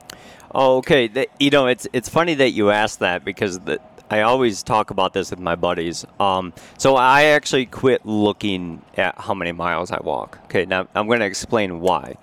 Oh, 0.54 0.78
okay. 0.78 1.08
That, 1.08 1.28
you 1.40 1.50
know, 1.50 1.66
it's 1.66 1.86
it's 1.92 2.08
funny 2.08 2.34
that 2.34 2.50
you 2.50 2.70
asked 2.70 2.98
that 3.00 3.24
because 3.24 3.60
the, 3.60 3.80
I 4.10 4.20
always 4.20 4.62
talk 4.62 4.90
about 4.90 5.14
this 5.14 5.30
with 5.30 5.40
my 5.40 5.56
buddies. 5.56 6.04
Um, 6.20 6.52
so 6.76 6.96
I 6.96 7.24
actually 7.24 7.66
quit 7.66 8.04
looking 8.04 8.82
at 8.96 9.18
how 9.18 9.32
many 9.34 9.52
miles 9.52 9.90
I 9.90 10.00
walk. 10.00 10.38
Okay, 10.44 10.66
now 10.66 10.86
I'm 10.94 11.06
going 11.06 11.20
to 11.20 11.26
explain 11.26 11.80
why. 11.80 12.16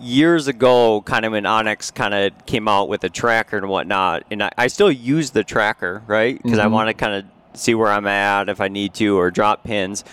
Years 0.00 0.46
ago, 0.46 1.00
kind 1.00 1.24
of 1.24 1.32
when 1.32 1.44
onX 1.44 1.92
kind 1.92 2.14
of 2.14 2.46
came 2.46 2.68
out 2.68 2.88
with 2.88 3.02
a 3.04 3.08
tracker 3.08 3.56
and 3.56 3.68
whatnot, 3.68 4.24
and 4.30 4.42
I, 4.42 4.50
I 4.56 4.66
still 4.66 4.92
use 4.92 5.30
the 5.30 5.42
tracker, 5.42 6.02
right? 6.06 6.40
Because 6.40 6.58
I 6.58 6.66
want 6.66 6.88
to 6.88 6.94
kind 6.94 7.14
of 7.14 7.24
see 7.54 7.74
where 7.74 7.90
I'm 7.90 8.06
at 8.06 8.48
if 8.48 8.60
I 8.60 8.68
need 8.68 8.94
to 8.94 9.18
or 9.18 9.30
drop 9.30 9.64
pins. 9.64 10.04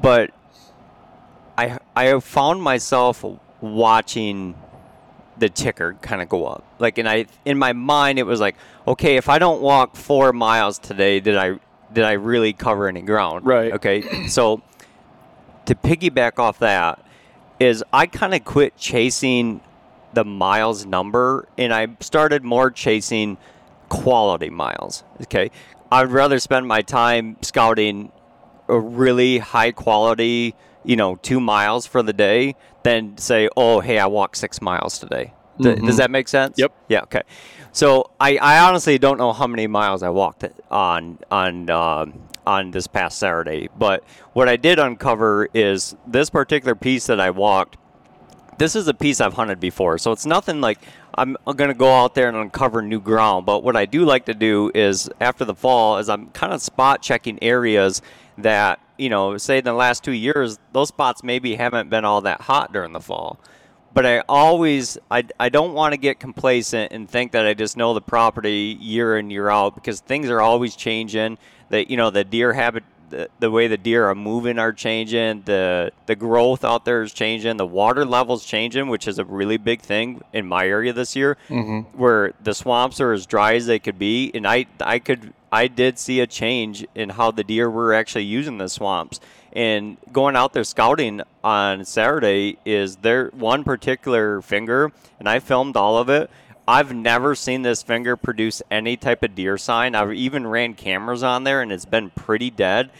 But 0.00 0.30
I 1.56 1.78
I 1.94 2.18
found 2.20 2.62
myself 2.62 3.24
watching 3.60 4.54
the 5.38 5.48
ticker 5.48 5.94
kind 6.00 6.22
of 6.22 6.28
go 6.28 6.46
up. 6.46 6.64
Like, 6.78 6.98
and 6.98 7.08
I 7.08 7.26
in 7.44 7.58
my 7.58 7.72
mind 7.72 8.18
it 8.18 8.24
was 8.24 8.40
like, 8.40 8.56
okay, 8.86 9.16
if 9.16 9.28
I 9.28 9.38
don't 9.38 9.60
walk 9.60 9.96
four 9.96 10.32
miles 10.32 10.78
today, 10.78 11.20
did 11.20 11.36
I 11.36 11.58
did 11.92 12.04
I 12.04 12.12
really 12.12 12.52
cover 12.52 12.88
any 12.88 13.02
ground? 13.02 13.46
Right. 13.46 13.72
Okay. 13.72 14.28
So 14.28 14.62
to 15.66 15.74
piggyback 15.74 16.38
off 16.38 16.58
that 16.60 17.04
is 17.58 17.82
I 17.92 18.06
kind 18.06 18.34
of 18.34 18.44
quit 18.44 18.76
chasing 18.76 19.60
the 20.12 20.24
miles 20.24 20.86
number 20.86 21.48
and 21.58 21.72
I 21.72 21.88
started 22.00 22.42
more 22.42 22.70
chasing 22.70 23.36
quality 23.88 24.50
miles. 24.50 25.04
Okay. 25.22 25.50
I'd 25.90 26.10
rather 26.10 26.38
spend 26.38 26.66
my 26.66 26.82
time 26.82 27.36
scouting 27.42 28.12
a 28.68 28.78
really 28.78 29.38
high 29.38 29.72
quality, 29.72 30.54
you 30.84 30.96
know, 30.96 31.16
two 31.16 31.40
miles 31.40 31.86
for 31.86 32.02
the 32.02 32.12
day 32.12 32.56
than 32.82 33.16
say, 33.18 33.48
oh, 33.56 33.80
hey, 33.80 33.98
I 33.98 34.06
walked 34.06 34.36
six 34.36 34.60
miles 34.60 34.98
today. 34.98 35.32
Th- 35.62 35.78
Does 35.80 35.96
that 35.98 36.10
make 36.10 36.28
sense? 36.28 36.58
Yep. 36.58 36.72
Yeah. 36.88 37.02
Okay. 37.02 37.22
So 37.72 38.10
I, 38.20 38.36
I 38.38 38.58
honestly 38.60 38.98
don't 38.98 39.18
know 39.18 39.32
how 39.32 39.46
many 39.46 39.66
miles 39.66 40.02
I 40.02 40.08
walked 40.10 40.44
on 40.70 41.18
on 41.30 41.70
um 41.70 42.22
on 42.46 42.70
this 42.70 42.86
past 42.86 43.18
Saturday, 43.18 43.68
but 43.76 44.04
what 44.32 44.48
I 44.48 44.56
did 44.56 44.78
uncover 44.78 45.48
is 45.52 45.96
this 46.06 46.30
particular 46.30 46.74
piece 46.74 47.06
that 47.06 47.20
I 47.20 47.30
walked 47.30 47.76
this 48.58 48.74
is 48.74 48.88
a 48.88 48.94
piece 48.94 49.20
I've 49.20 49.34
hunted 49.34 49.60
before, 49.60 49.98
so 49.98 50.12
it's 50.12 50.24
nothing 50.24 50.60
like 50.62 50.78
I'm 51.16 51.36
going 51.44 51.68
to 51.68 51.74
go 51.74 51.92
out 51.92 52.14
there 52.14 52.28
and 52.28 52.36
uncover 52.36 52.82
new 52.82 53.00
ground. 53.00 53.46
But 53.46 53.62
what 53.62 53.76
I 53.76 53.86
do 53.86 54.04
like 54.04 54.26
to 54.26 54.34
do 54.34 54.70
is 54.74 55.08
after 55.20 55.44
the 55.44 55.54
fall, 55.54 55.98
is 55.98 56.08
I'm 56.08 56.28
kind 56.30 56.52
of 56.52 56.60
spot 56.60 57.02
checking 57.02 57.42
areas 57.42 58.02
that 58.38 58.80
you 58.98 59.08
know, 59.08 59.36
say 59.36 59.58
in 59.58 59.64
the 59.64 59.72
last 59.72 60.04
two 60.04 60.12
years, 60.12 60.58
those 60.72 60.88
spots 60.88 61.22
maybe 61.22 61.54
haven't 61.54 61.90
been 61.90 62.04
all 62.04 62.20
that 62.22 62.42
hot 62.42 62.72
during 62.72 62.92
the 62.92 63.00
fall. 63.00 63.38
But 63.92 64.04
I 64.04 64.20
always, 64.28 64.98
I, 65.10 65.24
I 65.40 65.48
don't 65.48 65.72
want 65.72 65.92
to 65.92 65.96
get 65.96 66.20
complacent 66.20 66.92
and 66.92 67.08
think 67.08 67.32
that 67.32 67.46
I 67.46 67.54
just 67.54 67.76
know 67.76 67.94
the 67.94 68.02
property 68.02 68.76
year 68.78 69.16
in 69.16 69.30
year 69.30 69.48
out 69.48 69.74
because 69.74 70.00
things 70.00 70.28
are 70.28 70.40
always 70.40 70.76
changing. 70.76 71.38
That 71.68 71.90
you 71.90 71.96
know 71.96 72.10
the 72.10 72.22
deer 72.22 72.52
habit 72.52 72.84
the, 73.10 73.28
the 73.38 73.50
way 73.50 73.68
the 73.68 73.76
deer 73.76 74.06
are 74.08 74.14
moving 74.14 74.58
are 74.58 74.72
changing 74.72 75.42
the 75.42 75.92
the 76.06 76.16
growth 76.16 76.64
out 76.64 76.84
there 76.84 77.02
is 77.02 77.12
changing 77.12 77.56
the 77.56 77.66
water 77.66 78.04
levels 78.04 78.44
changing 78.44 78.88
which 78.88 79.06
is 79.06 79.18
a 79.18 79.24
really 79.24 79.56
big 79.56 79.80
thing 79.80 80.20
in 80.32 80.46
my 80.46 80.66
area 80.66 80.92
this 80.92 81.16
year 81.16 81.36
mm-hmm. 81.48 81.80
where 81.98 82.32
the 82.42 82.54
swamps 82.54 83.00
are 83.00 83.12
as 83.12 83.26
dry 83.26 83.54
as 83.54 83.66
they 83.66 83.78
could 83.78 83.98
be. 83.98 84.30
And 84.34 84.46
i 84.46 84.66
i 84.80 84.98
could 84.98 85.32
i 85.52 85.68
did 85.68 85.98
see 85.98 86.20
a 86.20 86.26
change 86.26 86.86
in 86.94 87.10
how 87.10 87.30
the 87.30 87.44
deer 87.44 87.70
were 87.70 87.94
actually 87.94 88.24
using 88.24 88.58
the 88.58 88.68
swamps. 88.68 89.20
And 89.52 89.96
going 90.12 90.36
out 90.36 90.52
there 90.52 90.64
scouting 90.64 91.22
on 91.42 91.84
saturday 91.84 92.58
is 92.64 92.96
there 92.96 93.28
one 93.28 93.64
particular 93.64 94.42
finger 94.42 94.92
and 95.18 95.28
i 95.28 95.38
filmed 95.38 95.76
all 95.76 95.96
of 95.96 96.08
it 96.10 96.28
I've 96.68 96.92
never 96.94 97.34
seen 97.34 97.62
this 97.62 97.82
finger 97.82 98.16
produce 98.16 98.60
any 98.70 98.96
type 98.96 99.22
of 99.22 99.34
deer 99.34 99.56
sign. 99.56 99.94
I've 99.94 100.12
even 100.12 100.46
ran 100.46 100.74
cameras 100.74 101.22
on 101.22 101.44
there 101.44 101.62
and 101.62 101.70
it's 101.72 101.84
been 101.84 102.10
pretty 102.10 102.50
dead. 102.50 102.90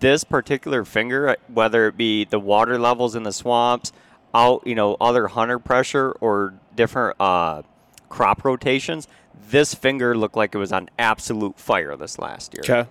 this 0.00 0.24
particular 0.24 0.84
finger, 0.84 1.36
whether 1.52 1.86
it 1.88 1.96
be 1.96 2.24
the 2.24 2.40
water 2.40 2.78
levels 2.78 3.14
in 3.14 3.22
the 3.22 3.32
swamps, 3.32 3.92
out, 4.34 4.66
you 4.66 4.74
know, 4.74 4.96
other 5.00 5.28
hunter 5.28 5.58
pressure 5.58 6.10
or 6.20 6.54
different 6.74 7.16
uh, 7.20 7.62
crop 8.08 8.44
rotations, 8.44 9.08
this 9.48 9.74
finger 9.74 10.16
looked 10.16 10.36
like 10.36 10.54
it 10.54 10.58
was 10.58 10.72
on 10.72 10.88
absolute 10.98 11.58
fire 11.58 11.96
this 11.96 12.18
last 12.18 12.52
year. 12.54 12.62
Okay. 12.64 12.90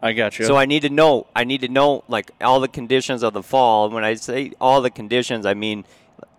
I 0.00 0.12
got 0.12 0.38
you. 0.38 0.44
So 0.44 0.56
I 0.56 0.64
need 0.64 0.82
to 0.82 0.90
know. 0.90 1.26
I 1.34 1.42
need 1.42 1.60
to 1.62 1.68
know 1.68 2.04
like 2.06 2.30
all 2.40 2.60
the 2.60 2.68
conditions 2.68 3.24
of 3.24 3.32
the 3.32 3.42
fall. 3.42 3.90
When 3.90 4.04
I 4.04 4.14
say 4.14 4.52
all 4.60 4.80
the 4.80 4.90
conditions, 4.90 5.44
I 5.44 5.54
mean, 5.54 5.84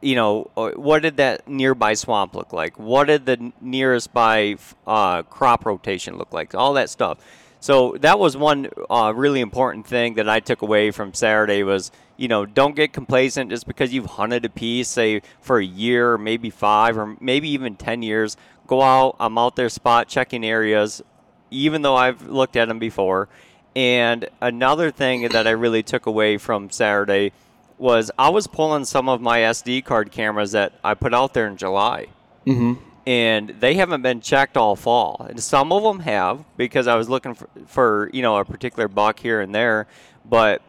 you 0.02 0.16
know, 0.16 0.50
uh, 0.56 0.72
what 0.72 1.02
did 1.02 1.18
that 1.18 1.48
nearby 1.48 1.94
swamp 1.94 2.36
look 2.36 2.54
like? 2.54 2.80
What 2.80 3.06
did 3.06 3.26
the 3.26 3.52
nearest 3.62 4.14
by 4.14 4.58
uh, 4.88 5.24
crop 5.24 5.66
rotation 5.66 6.18
look 6.18 6.34
like? 6.34 6.56
All 6.56 6.74
that 6.74 6.90
stuff. 6.90 7.20
So 7.60 7.98
that 8.00 8.20
was 8.20 8.38
one 8.38 8.70
uh, 8.90 9.12
really 9.14 9.42
important 9.42 9.86
thing 9.86 10.14
that 10.14 10.30
I 10.30 10.40
took 10.40 10.62
away 10.62 10.92
from 10.92 11.14
Saturday 11.14 11.64
was, 11.64 11.92
you 12.16 12.30
know, 12.30 12.46
don't 12.46 12.76
get 12.76 12.94
complacent 12.94 13.50
just 13.50 13.68
because 13.68 13.94
you've 13.94 14.06
hunted 14.06 14.46
a 14.46 14.50
piece, 14.50 14.88
say 14.88 15.22
for 15.42 15.60
a 15.60 15.66
year, 15.66 16.18
maybe 16.18 16.50
five, 16.50 16.98
or 16.98 17.18
maybe 17.20 17.50
even 17.50 17.76
ten 17.76 18.02
years. 18.02 18.38
Go 18.68 18.82
out. 18.82 19.18
I'm 19.20 19.38
out 19.38 19.58
there 19.58 19.68
spot 19.68 20.08
checking 20.08 20.46
areas, 20.46 21.02
even 21.52 21.82
though 21.82 21.96
I've 21.96 22.28
looked 22.28 22.56
at 22.56 22.70
them 22.70 22.80
before 22.80 23.28
and 23.76 24.28
another 24.42 24.92
thing 24.92 25.28
that 25.30 25.48
I 25.48 25.52
really 25.52 25.84
took 25.84 26.06
away 26.06 26.38
from 26.38 26.70
Saturday 26.70 27.32
was 27.80 28.12
I 28.18 28.30
was 28.30 28.48
pulling 28.48 28.86
some 28.86 29.10
of 29.10 29.22
my 29.22 29.40
SD 29.40 29.86
card 29.86 30.12
cameras 30.12 30.52
that 30.52 30.74
I 30.84 30.94
put 30.94 31.14
out 31.14 31.34
there 31.34 31.48
in 31.48 31.58
July. 31.58 32.08
Mm-hmm. 32.46 32.84
And 33.08 33.50
they 33.60 33.74
haven't 33.76 34.04
been 34.04 34.22
checked 34.22 34.56
all 34.56 34.76
fall. 34.76 35.26
And 35.28 35.42
some 35.42 35.72
of 35.72 35.82
them 35.82 36.02
have 36.02 36.44
because 36.58 36.86
I 36.86 36.96
was 36.96 37.10
looking 37.10 37.34
for, 37.34 37.50
for, 37.66 38.10
you 38.14 38.22
know, 38.22 38.38
a 38.38 38.46
particular 38.46 38.88
buck 38.88 39.20
here 39.20 39.42
and 39.42 39.56
there. 39.56 39.88
But 40.24 40.62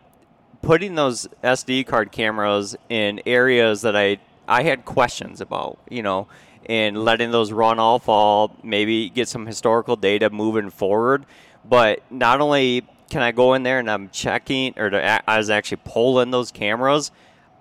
putting 0.63 0.95
those 0.95 1.29
SD 1.45 1.87
card 1.87 2.13
cameras 2.13 2.77
in 2.89 3.21
areas 3.27 3.83
that 3.83 3.95
I, 3.95 4.19
I 4.49 4.63
had 4.63 4.87
questions 4.87 5.43
about, 5.43 5.79
you 5.91 6.03
know, 6.03 6.29
and 6.67 7.05
letting 7.05 7.31
those 7.31 7.53
run 7.53 7.79
all 7.79 7.99
fall, 7.99 8.57
maybe 8.63 9.11
get 9.11 9.29
some 9.29 9.45
historical 9.45 9.97
data 9.97 10.31
moving 10.31 10.71
forward 10.71 11.27
but 11.65 12.01
not 12.11 12.41
only 12.41 12.87
can 13.11 13.23
I 13.23 13.33
go 13.33 13.55
in 13.55 13.65
there 13.65 13.79
and 13.79 13.91
I'm 13.91 14.09
checking, 14.11 14.79
or 14.79 14.89
to, 14.89 15.23
I 15.29 15.37
was 15.37 15.51
actually 15.51 15.83
pulling 15.85 16.31
those 16.31 16.51
cameras, 16.51 17.11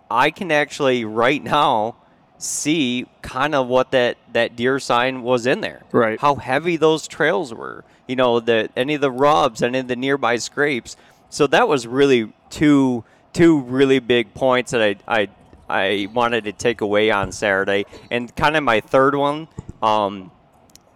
I 0.09 0.29
can 0.31 0.51
actually 0.51 1.03
right 1.03 1.43
now 1.43 1.95
see 2.37 3.07
kind 3.21 3.53
of 3.53 3.67
what 3.67 3.91
that, 3.91 4.17
that 4.31 4.55
deer 4.55 4.79
sign 4.79 5.23
was 5.23 5.45
in 5.45 5.61
there. 5.61 5.83
Right. 5.91 6.19
How 6.19 6.35
heavy 6.35 6.77
those 6.77 7.07
trails 7.07 7.53
were. 7.53 7.83
You 8.07 8.15
know, 8.15 8.39
the 8.39 8.69
any 8.75 8.95
of 8.95 9.01
the 9.01 9.11
rubs, 9.11 9.61
any 9.61 9.79
of 9.79 9.87
the 9.87 9.95
nearby 9.95 10.37
scrapes. 10.37 10.95
So 11.29 11.45
that 11.47 11.67
was 11.67 11.85
really 11.85 12.33
two 12.49 13.03
two 13.33 13.59
really 13.61 13.99
big 13.99 14.33
points 14.33 14.71
that 14.71 14.81
I 14.81 14.95
I 15.07 15.29
I 15.69 16.07
wanted 16.11 16.45
to 16.45 16.51
take 16.51 16.81
away 16.81 17.11
on 17.11 17.31
Saturday. 17.31 17.85
And 18.09 18.35
kind 18.35 18.55
of 18.57 18.63
my 18.63 18.79
third 18.79 19.13
one, 19.13 19.47
um, 19.83 20.31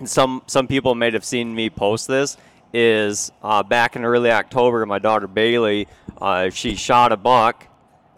some 0.05 0.41
some 0.47 0.67
people 0.67 0.95
might 0.95 1.13
have 1.13 1.25
seen 1.25 1.53
me 1.53 1.69
post 1.69 2.07
this 2.07 2.35
is 2.73 3.31
uh, 3.41 3.63
back 3.63 3.95
in 3.95 4.03
early 4.03 4.31
October, 4.31 4.85
my 4.85 4.99
daughter 4.99 5.27
Bailey, 5.27 5.87
uh, 6.19 6.49
she 6.49 6.75
shot 6.75 7.11
a 7.11 7.17
buck. 7.17 7.67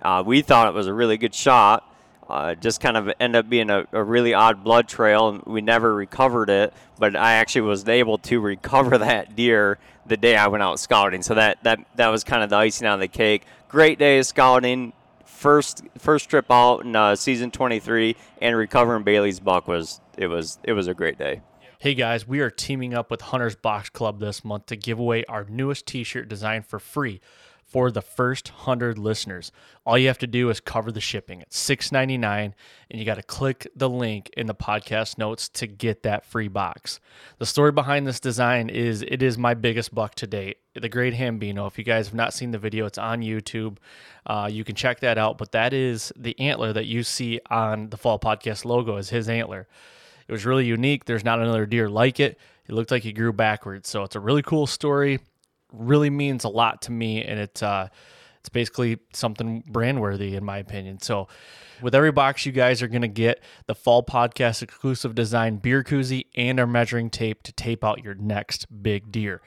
Uh, 0.01 0.23
we 0.25 0.41
thought 0.41 0.67
it 0.67 0.73
was 0.73 0.87
a 0.87 0.93
really 0.93 1.17
good 1.17 1.35
shot. 1.35 1.91
Uh, 2.27 2.55
just 2.55 2.81
kind 2.81 2.97
of 2.97 3.11
ended 3.19 3.39
up 3.39 3.49
being 3.49 3.69
a, 3.69 3.85
a, 3.91 4.03
really 4.03 4.33
odd 4.33 4.63
blood 4.63 4.87
trail, 4.87 5.29
and 5.29 5.43
we 5.43 5.61
never 5.61 5.93
recovered 5.93 6.49
it. 6.49 6.73
But 6.97 7.15
I 7.15 7.33
actually 7.33 7.61
was 7.61 7.87
able 7.87 8.17
to 8.19 8.39
recover 8.39 8.97
that 8.97 9.35
deer 9.35 9.77
the 10.07 10.17
day 10.17 10.35
I 10.35 10.47
went 10.47 10.63
out 10.63 10.79
scouting. 10.79 11.21
So 11.21 11.35
that 11.35 11.63
that 11.63 11.79
that 11.95 12.07
was 12.07 12.23
kind 12.23 12.43
of 12.43 12.49
the 12.49 12.55
icing 12.55 12.87
on 12.87 12.99
the 12.99 13.07
cake. 13.07 13.43
Great 13.67 13.99
day 13.99 14.17
of 14.17 14.25
scouting. 14.25 14.93
First 15.23 15.83
first 15.99 16.29
trip 16.29 16.47
out 16.49 16.83
in 16.83 16.95
uh, 16.95 17.15
season 17.15 17.51
23, 17.51 18.15
and 18.41 18.55
recovering 18.55 19.03
Bailey's 19.03 19.39
buck 19.39 19.67
was 19.67 20.01
it 20.17 20.27
was 20.27 20.57
it 20.63 20.73
was 20.73 20.87
a 20.87 20.95
great 20.95 21.19
day. 21.19 21.41
Hey 21.79 21.93
guys, 21.93 22.25
we 22.25 22.39
are 22.39 22.49
teaming 22.49 22.93
up 22.93 23.11
with 23.11 23.19
Hunters 23.19 23.57
Box 23.57 23.89
Club 23.89 24.21
this 24.21 24.45
month 24.45 24.67
to 24.67 24.77
give 24.77 24.97
away 24.97 25.25
our 25.25 25.43
newest 25.43 25.85
t 25.85 26.05
shirt 26.05 26.29
design 26.29 26.63
for 26.63 26.79
free 26.79 27.19
for 27.65 27.91
the 27.91 28.01
first 28.01 28.49
100 28.49 28.97
listeners. 28.97 29.51
All 29.85 29.97
you 29.97 30.07
have 30.07 30.17
to 30.19 30.27
do 30.27 30.49
is 30.49 30.61
cover 30.61 30.89
the 30.89 31.01
shipping. 31.01 31.41
It's 31.41 31.61
$6.99, 31.69 32.53
and 32.89 32.99
you 32.99 33.03
got 33.03 33.15
to 33.15 33.23
click 33.23 33.67
the 33.75 33.89
link 33.89 34.29
in 34.37 34.47
the 34.47 34.55
podcast 34.55 35.17
notes 35.17 35.49
to 35.49 35.67
get 35.67 36.03
that 36.03 36.25
free 36.25 36.47
box. 36.47 37.01
The 37.39 37.45
story 37.45 37.73
behind 37.73 38.07
this 38.07 38.21
design 38.21 38.69
is 38.69 39.01
it 39.01 39.21
is 39.21 39.37
my 39.37 39.53
biggest 39.53 39.93
buck 39.93 40.15
to 40.15 40.27
date, 40.27 40.59
the 40.75 40.87
Great 40.87 41.13
Hambino. 41.13 41.67
If 41.67 41.77
you 41.77 41.83
guys 41.83 42.07
have 42.07 42.15
not 42.15 42.33
seen 42.33 42.51
the 42.51 42.57
video, 42.57 42.85
it's 42.85 42.97
on 42.97 43.19
YouTube. 43.21 43.77
Uh, 44.25 44.47
you 44.49 44.63
can 44.63 44.75
check 44.75 45.01
that 45.01 45.17
out, 45.17 45.37
but 45.37 45.51
that 45.51 45.73
is 45.73 46.13
the 46.15 46.39
antler 46.39 46.71
that 46.71 46.85
you 46.85 47.03
see 47.03 47.41
on 47.49 47.89
the 47.89 47.97
Fall 47.97 48.17
Podcast 48.17 48.63
logo, 48.63 48.95
is 48.95 49.09
his 49.09 49.27
antler. 49.27 49.67
It 50.27 50.31
was 50.31 50.45
really 50.45 50.65
unique. 50.65 51.05
There's 51.05 51.23
not 51.23 51.39
another 51.39 51.65
deer 51.65 51.89
like 51.89 52.19
it. 52.19 52.39
It 52.67 52.73
looked 52.73 52.91
like 52.91 53.03
he 53.03 53.13
grew 53.13 53.31
backwards. 53.31 53.89
So 53.89 54.03
it's 54.03 54.15
a 54.15 54.19
really 54.19 54.41
cool 54.41 54.67
story. 54.67 55.19
Really 55.71 56.09
means 56.09 56.43
a 56.43 56.49
lot 56.49 56.81
to 56.83 56.91
me, 56.91 57.23
and 57.23 57.39
it's 57.39 57.61
uh, 57.61 57.89
it's 58.39 58.49
basically 58.49 58.99
something 59.13 59.63
brand 59.67 59.99
worthy 59.99 60.35
in 60.35 60.43
my 60.43 60.57
opinion. 60.57 60.99
So 61.01 61.27
with 61.81 61.93
every 61.93 62.11
box, 62.11 62.45
you 62.45 62.51
guys 62.51 62.81
are 62.81 62.87
gonna 62.87 63.07
get 63.07 63.41
the 63.67 63.75
fall 63.75 64.03
podcast 64.03 64.61
exclusive 64.61 65.15
design 65.15 65.57
beer 65.57 65.83
koozie 65.83 66.27
and 66.35 66.59
our 66.59 66.67
measuring 66.67 67.09
tape 67.09 67.43
to 67.43 67.51
tape 67.51 67.83
out 67.83 68.03
your 68.03 68.15
next 68.15 68.67
big 68.83 69.11
deer, 69.11 69.41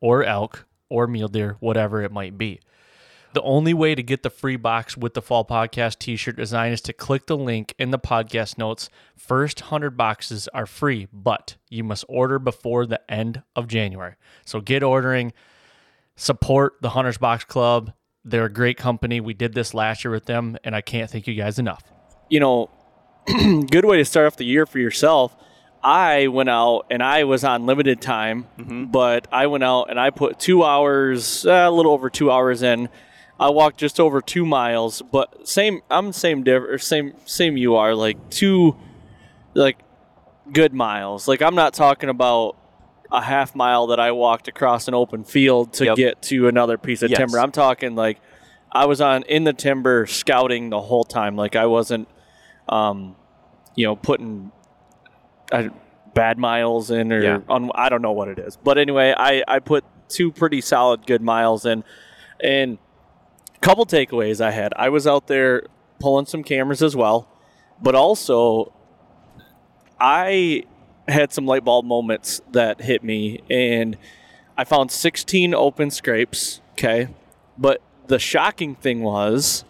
or 0.00 0.24
elk, 0.24 0.66
or 0.88 1.06
mule 1.06 1.28
deer, 1.28 1.56
whatever 1.60 2.02
it 2.02 2.10
might 2.10 2.36
be. 2.36 2.60
The 3.34 3.42
only 3.42 3.74
way 3.74 3.94
to 3.94 4.02
get 4.02 4.22
the 4.22 4.30
free 4.30 4.56
box 4.56 4.96
with 4.96 5.12
the 5.12 5.20
Fall 5.20 5.44
Podcast 5.44 5.98
t 5.98 6.16
shirt 6.16 6.36
design 6.36 6.72
is 6.72 6.80
to 6.82 6.92
click 6.94 7.26
the 7.26 7.36
link 7.36 7.74
in 7.78 7.90
the 7.90 7.98
podcast 7.98 8.56
notes. 8.56 8.88
First 9.16 9.62
100 9.62 9.96
boxes 9.96 10.48
are 10.54 10.66
free, 10.66 11.08
but 11.12 11.56
you 11.68 11.84
must 11.84 12.06
order 12.08 12.38
before 12.38 12.86
the 12.86 13.00
end 13.10 13.42
of 13.54 13.68
January. 13.68 14.14
So 14.46 14.60
get 14.60 14.82
ordering, 14.82 15.34
support 16.16 16.74
the 16.80 16.90
Hunters 16.90 17.18
Box 17.18 17.44
Club. 17.44 17.92
They're 18.24 18.46
a 18.46 18.52
great 18.52 18.78
company. 18.78 19.20
We 19.20 19.34
did 19.34 19.52
this 19.52 19.74
last 19.74 20.04
year 20.04 20.12
with 20.12 20.24
them, 20.24 20.56
and 20.64 20.74
I 20.74 20.80
can't 20.80 21.10
thank 21.10 21.26
you 21.26 21.34
guys 21.34 21.58
enough. 21.58 21.82
You 22.30 22.40
know, 22.40 22.70
good 23.26 23.84
way 23.84 23.98
to 23.98 24.04
start 24.06 24.26
off 24.26 24.36
the 24.36 24.46
year 24.46 24.64
for 24.64 24.78
yourself. 24.78 25.36
I 25.82 26.26
went 26.28 26.48
out 26.48 26.86
and 26.90 27.02
I 27.02 27.24
was 27.24 27.44
on 27.44 27.66
limited 27.66 28.00
time, 28.00 28.46
mm-hmm. 28.58 28.86
but 28.86 29.28
I 29.30 29.46
went 29.46 29.64
out 29.64 29.90
and 29.90 30.00
I 30.00 30.10
put 30.10 30.40
two 30.40 30.64
hours, 30.64 31.46
uh, 31.46 31.50
a 31.50 31.70
little 31.70 31.92
over 31.92 32.10
two 32.10 32.30
hours 32.30 32.62
in 32.62 32.88
I 33.40 33.50
walked 33.50 33.78
just 33.78 34.00
over 34.00 34.20
two 34.20 34.44
miles, 34.44 35.00
but 35.00 35.46
same. 35.46 35.82
I'm 35.90 36.12
same 36.12 36.42
different. 36.42 36.82
Same 36.82 37.14
same. 37.24 37.56
You 37.56 37.76
are 37.76 37.94
like 37.94 38.30
two, 38.30 38.76
like 39.54 39.78
good 40.52 40.74
miles. 40.74 41.28
Like 41.28 41.40
I'm 41.40 41.54
not 41.54 41.72
talking 41.74 42.08
about 42.08 42.56
a 43.12 43.22
half 43.22 43.54
mile 43.54 43.88
that 43.88 44.00
I 44.00 44.12
walked 44.12 44.48
across 44.48 44.88
an 44.88 44.94
open 44.94 45.24
field 45.24 45.72
to 45.74 45.86
yep. 45.86 45.96
get 45.96 46.22
to 46.22 46.48
another 46.48 46.76
piece 46.76 47.02
of 47.02 47.10
yes. 47.10 47.18
timber. 47.18 47.38
I'm 47.38 47.52
talking 47.52 47.94
like 47.94 48.20
I 48.72 48.86
was 48.86 49.00
on 49.00 49.22
in 49.24 49.44
the 49.44 49.52
timber 49.52 50.06
scouting 50.06 50.70
the 50.70 50.80
whole 50.80 51.04
time. 51.04 51.36
Like 51.36 51.56
I 51.56 51.66
wasn't, 51.66 52.08
um, 52.68 53.16
you 53.76 53.86
know, 53.86 53.96
putting 53.96 54.52
uh, 55.52 55.68
bad 56.12 56.38
miles 56.38 56.90
in 56.90 57.12
or 57.12 57.22
yeah. 57.22 57.40
on. 57.48 57.70
I 57.74 57.88
don't 57.88 58.02
know 58.02 58.12
what 58.12 58.28
it 58.28 58.38
is, 58.38 58.56
but 58.56 58.78
anyway, 58.78 59.14
I 59.16 59.42
I 59.46 59.60
put 59.60 59.84
two 60.08 60.32
pretty 60.32 60.60
solid 60.60 61.06
good 61.06 61.22
miles 61.22 61.64
in, 61.64 61.84
and 62.40 62.78
couple 63.60 63.86
takeaways 63.86 64.40
I 64.40 64.50
had. 64.50 64.72
I 64.76 64.88
was 64.88 65.06
out 65.06 65.26
there 65.26 65.66
pulling 66.00 66.26
some 66.26 66.42
cameras 66.42 66.82
as 66.82 66.94
well, 66.94 67.28
but 67.80 67.94
also 67.94 68.72
I 70.00 70.64
had 71.06 71.32
some 71.32 71.46
light 71.46 71.64
bulb 71.64 71.84
moments 71.84 72.40
that 72.52 72.80
hit 72.82 73.02
me, 73.02 73.40
and 73.50 73.96
I 74.56 74.64
found 74.64 74.90
16 74.90 75.54
open 75.54 75.90
scrapes. 75.90 76.60
Okay, 76.72 77.08
but 77.56 77.80
the 78.06 78.18
shocking 78.18 78.74
thing 78.74 79.02
was 79.02 79.64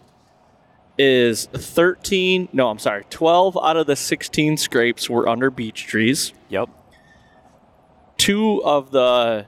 is 0.96 1.46
13 1.46 2.48
no 2.52 2.68
i'm 2.68 2.78
sorry 2.78 3.04
12 3.08 3.56
out 3.62 3.76
of 3.76 3.86
the 3.86 3.94
16 3.94 4.56
scrapes 4.56 5.08
were 5.08 5.28
under 5.28 5.48
beech 5.48 5.86
trees 5.86 6.32
yep 6.48 6.68
two 8.16 8.62
of 8.64 8.90
the 8.90 9.46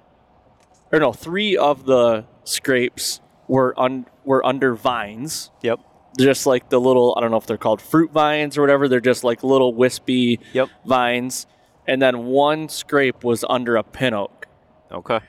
or 0.92 1.00
no 1.00 1.12
three 1.12 1.56
of 1.56 1.86
the 1.86 2.24
scrapes 2.44 3.20
were 3.48 3.74
un, 3.78 4.06
were 4.24 4.44
under 4.44 4.74
vines. 4.74 5.50
Yep. 5.62 5.80
Just 6.18 6.46
like 6.46 6.68
the 6.68 6.80
little 6.80 7.14
I 7.16 7.20
don't 7.20 7.30
know 7.30 7.36
if 7.36 7.46
they're 7.46 7.56
called 7.56 7.80
fruit 7.80 8.10
vines 8.12 8.58
or 8.58 8.60
whatever. 8.60 8.88
They're 8.88 9.00
just 9.00 9.24
like 9.24 9.42
little 9.42 9.74
wispy 9.74 10.40
yep. 10.52 10.68
vines. 10.84 11.46
And 11.86 12.00
then 12.00 12.26
one 12.26 12.68
scrape 12.68 13.24
was 13.24 13.44
under 13.48 13.76
a 13.76 13.82
pin 13.82 14.14
oak. 14.14 14.46
Okay. 14.90 15.20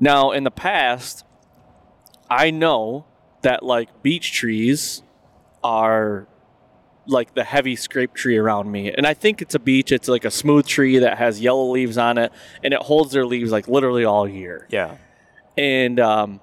Now 0.00 0.30
in 0.32 0.44
the 0.44 0.50
past, 0.50 1.24
I 2.30 2.50
know 2.50 3.06
that 3.42 3.62
like 3.62 4.02
beech 4.02 4.32
trees 4.32 5.02
are 5.62 6.26
like 7.06 7.34
the 7.34 7.44
heavy 7.44 7.76
scrape 7.76 8.14
tree 8.14 8.36
around 8.36 8.70
me. 8.70 8.92
And 8.92 9.06
I 9.06 9.14
think 9.14 9.42
it's 9.42 9.54
a 9.54 9.58
beech. 9.58 9.92
It's 9.92 10.08
like 10.08 10.24
a 10.24 10.30
smooth 10.30 10.66
tree 10.66 10.98
that 10.98 11.18
has 11.18 11.40
yellow 11.40 11.70
leaves 11.70 11.98
on 11.98 12.18
it 12.18 12.32
and 12.62 12.72
it 12.72 12.80
holds 12.80 13.12
their 13.12 13.26
leaves 13.26 13.50
like 13.50 13.68
literally 13.68 14.04
all 14.04 14.28
year. 14.28 14.66
Yeah. 14.70 14.96
And 15.56 16.00
um, 16.00 16.40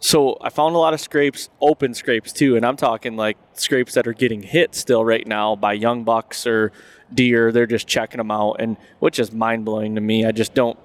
so 0.00 0.38
I 0.40 0.50
found 0.50 0.74
a 0.74 0.78
lot 0.78 0.94
of 0.94 1.00
scrapes, 1.00 1.48
open 1.60 1.94
scrapes 1.94 2.32
too, 2.32 2.56
and 2.56 2.64
I'm 2.64 2.76
talking 2.76 3.16
like 3.16 3.36
scrapes 3.54 3.94
that 3.94 4.06
are 4.06 4.12
getting 4.12 4.42
hit 4.42 4.74
still 4.74 5.04
right 5.04 5.26
now 5.26 5.56
by 5.56 5.72
young 5.72 6.04
bucks 6.04 6.46
or 6.46 6.72
deer. 7.12 7.50
They're 7.50 7.66
just 7.66 7.88
checking 7.88 8.18
them 8.18 8.30
out, 8.30 8.56
and 8.60 8.76
which 9.00 9.18
is 9.18 9.32
mind 9.32 9.64
blowing 9.64 9.96
to 9.96 10.00
me. 10.00 10.24
I 10.24 10.32
just 10.32 10.54
don't. 10.54 10.78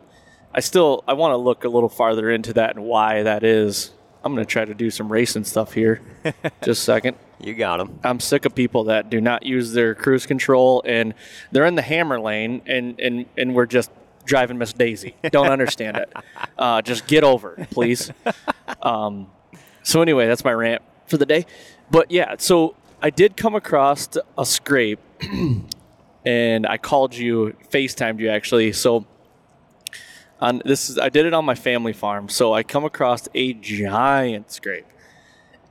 I 0.54 0.62
still 0.62 1.04
I 1.08 1.14
want 1.14 1.34
to 1.34 1.38
look 1.38 1.64
a 1.64 1.70
little 1.70 1.90
farther 1.90 2.32
into 2.32 2.54
that 2.54 2.76
and 2.76 2.86
why 2.86 3.24
that 3.24 3.44
is. 3.44 3.92
I'm 4.24 4.34
going 4.34 4.46
to 4.46 4.50
try 4.50 4.64
to 4.64 4.74
do 4.74 4.90
some 4.90 5.12
racing 5.12 5.44
stuff 5.44 5.74
here. 5.74 6.02
just 6.64 6.68
a 6.68 6.76
second. 6.76 7.18
You 7.42 7.54
got 7.54 7.78
them. 7.78 8.00
I'm 8.06 8.22
sick 8.22 8.46
of 8.46 8.56
people 8.56 8.86
that 8.86 9.10
do 9.10 9.20
not 9.20 9.44
use 9.44 9.74
their 9.74 9.94
cruise 9.94 10.26
control 10.26 10.82
and 10.86 11.14
they're 11.52 11.66
in 11.66 11.76
the 11.76 11.82
hammer 11.82 12.20
lane 12.20 12.62
and 12.66 12.98
and 13.00 13.26
and 13.38 13.54
we're 13.54 13.66
just 13.66 13.92
driving 14.26 14.58
Miss 14.58 14.74
Daisy. 14.74 15.16
Don't 15.32 15.50
understand 15.50 15.98
it. 15.98 16.14
Uh, 16.58 16.82
just 16.82 17.08
get 17.08 17.24
over, 17.24 17.56
it, 17.56 17.70
please. 17.70 18.12
Um, 18.82 19.28
so 19.84 20.02
anyway, 20.02 20.28
that's 20.28 20.44
my 20.44 20.54
rant 20.54 20.82
for 21.08 21.18
the 21.18 21.26
day. 21.26 21.46
But 21.92 22.12
yeah, 22.12 22.36
so 22.38 22.76
I 23.02 23.10
did 23.10 23.36
come 23.36 23.56
across 23.56 24.10
a 24.38 24.46
scrape, 24.46 25.00
and 26.26 26.66
I 26.66 26.78
called 26.78 27.16
you, 27.16 27.56
FaceTimed 27.70 28.20
you 28.20 28.30
actually. 28.30 28.72
So 28.72 29.06
on 30.40 30.62
this 30.66 30.90
is 30.90 30.98
I 30.98 31.10
did 31.10 31.26
it 31.26 31.34
on 31.34 31.46
my 31.46 31.56
family 31.56 31.94
farm. 31.94 32.30
So 32.30 32.54
I 32.54 32.64
come 32.64 32.86
across 32.86 33.28
a 33.34 33.54
giant 33.54 34.52
scrape, 34.52 34.86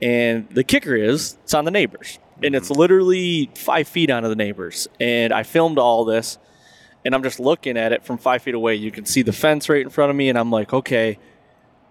and 0.01 0.47
the 0.49 0.63
kicker 0.63 0.95
is 0.95 1.37
it's 1.43 1.53
on 1.53 1.65
the 1.65 1.71
neighbors, 1.71 2.19
and 2.41 2.55
it's 2.55 2.69
literally 2.69 3.49
five 3.55 3.87
feet 3.87 4.11
onto 4.11 4.29
the 4.29 4.35
neighbors. 4.35 4.87
And 4.99 5.33
I 5.33 5.43
filmed 5.43 5.79
all 5.79 6.05
this 6.05 6.37
and 7.05 7.13
I'm 7.13 7.23
just 7.23 7.39
looking 7.39 7.77
at 7.77 7.91
it 7.91 8.05
from 8.05 8.17
five 8.17 8.41
feet 8.43 8.55
away. 8.55 8.75
You 8.75 8.91
can 8.91 9.05
see 9.05 9.21
the 9.21 9.33
fence 9.33 9.69
right 9.69 9.81
in 9.81 9.89
front 9.89 10.09
of 10.09 10.15
me, 10.15 10.29
and 10.29 10.37
I'm 10.37 10.51
like, 10.51 10.73
okay, 10.73 11.17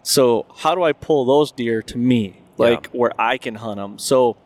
so 0.03 0.47
how 0.57 0.75
do 0.75 0.83
I 0.83 0.93
pull 0.93 1.25
those 1.25 1.53
deer 1.53 1.83
to 1.83 1.99
me, 1.99 2.41
like 2.57 2.85
Yeah. 2.93 2.99
where 3.01 3.13
I 3.21 3.39
can 3.39 3.57
hunt 3.57 3.77
them? 3.77 3.99
So 3.99 4.37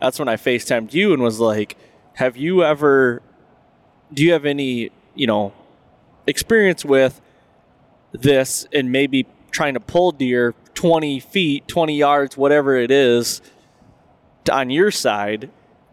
that's 0.00 0.18
when 0.18 0.28
I 0.28 0.36
FaceTimed 0.36 0.92
you 0.92 1.12
and 1.12 1.22
was 1.22 1.38
like, 1.40 1.76
have 2.14 2.36
you 2.36 2.64
ever, 2.64 3.22
do 4.12 4.22
you 4.24 4.32
have 4.32 4.44
any, 4.46 4.90
you 5.14 5.26
know, 5.26 5.52
experience 6.26 6.84
with 6.84 7.20
this 8.12 8.66
and 8.72 8.90
maybe 8.90 9.26
trying 9.50 9.74
to 9.74 9.80
pull 9.80 10.10
deer 10.12 10.54
20 10.74 11.20
feet, 11.20 11.68
20 11.68 11.96
yards, 11.96 12.36
whatever 12.36 12.76
it 12.76 12.90
is, 12.90 13.40
on 14.50 14.70
your 14.70 14.90
side, 14.90 15.50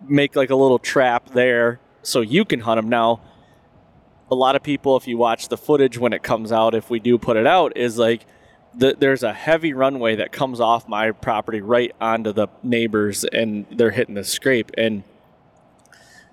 make 0.08 0.36
like 0.36 0.50
a 0.50 0.56
little 0.56 0.80
trap 0.80 1.30
there 1.30 1.80
so 2.02 2.22
you 2.22 2.46
can 2.46 2.62
hunt 2.62 2.78
them 2.78 2.90
now 2.90 3.22
a 4.32 4.36
lot 4.36 4.56
of 4.56 4.64
people, 4.64 4.96
if 4.98 5.08
you 5.08 5.18
watch 5.18 5.50
the 5.50 5.58
footage 5.58 5.98
when 5.98 6.14
it 6.14 6.24
comes 6.24 6.52
out, 6.52 6.76
if 6.76 6.90
we 6.90 7.00
do 7.00 7.18
put 7.18 7.38
it 7.38 7.46
out, 7.46 7.78
is 7.78 7.98
like 7.98 8.26
the, 8.76 8.96
there's 8.98 9.24
a 9.24 9.34
heavy 9.34 9.74
runway 9.74 10.16
that 10.16 10.32
comes 10.32 10.60
off 10.60 10.88
my 10.88 11.12
property 11.12 11.62
right 11.62 11.94
onto 12.02 12.34
the 12.34 12.48
neighbors, 12.64 13.24
and 13.24 13.66
they're 13.72 13.92
hitting 13.92 14.16
the 14.16 14.24
scrape. 14.24 14.72
And 14.78 15.04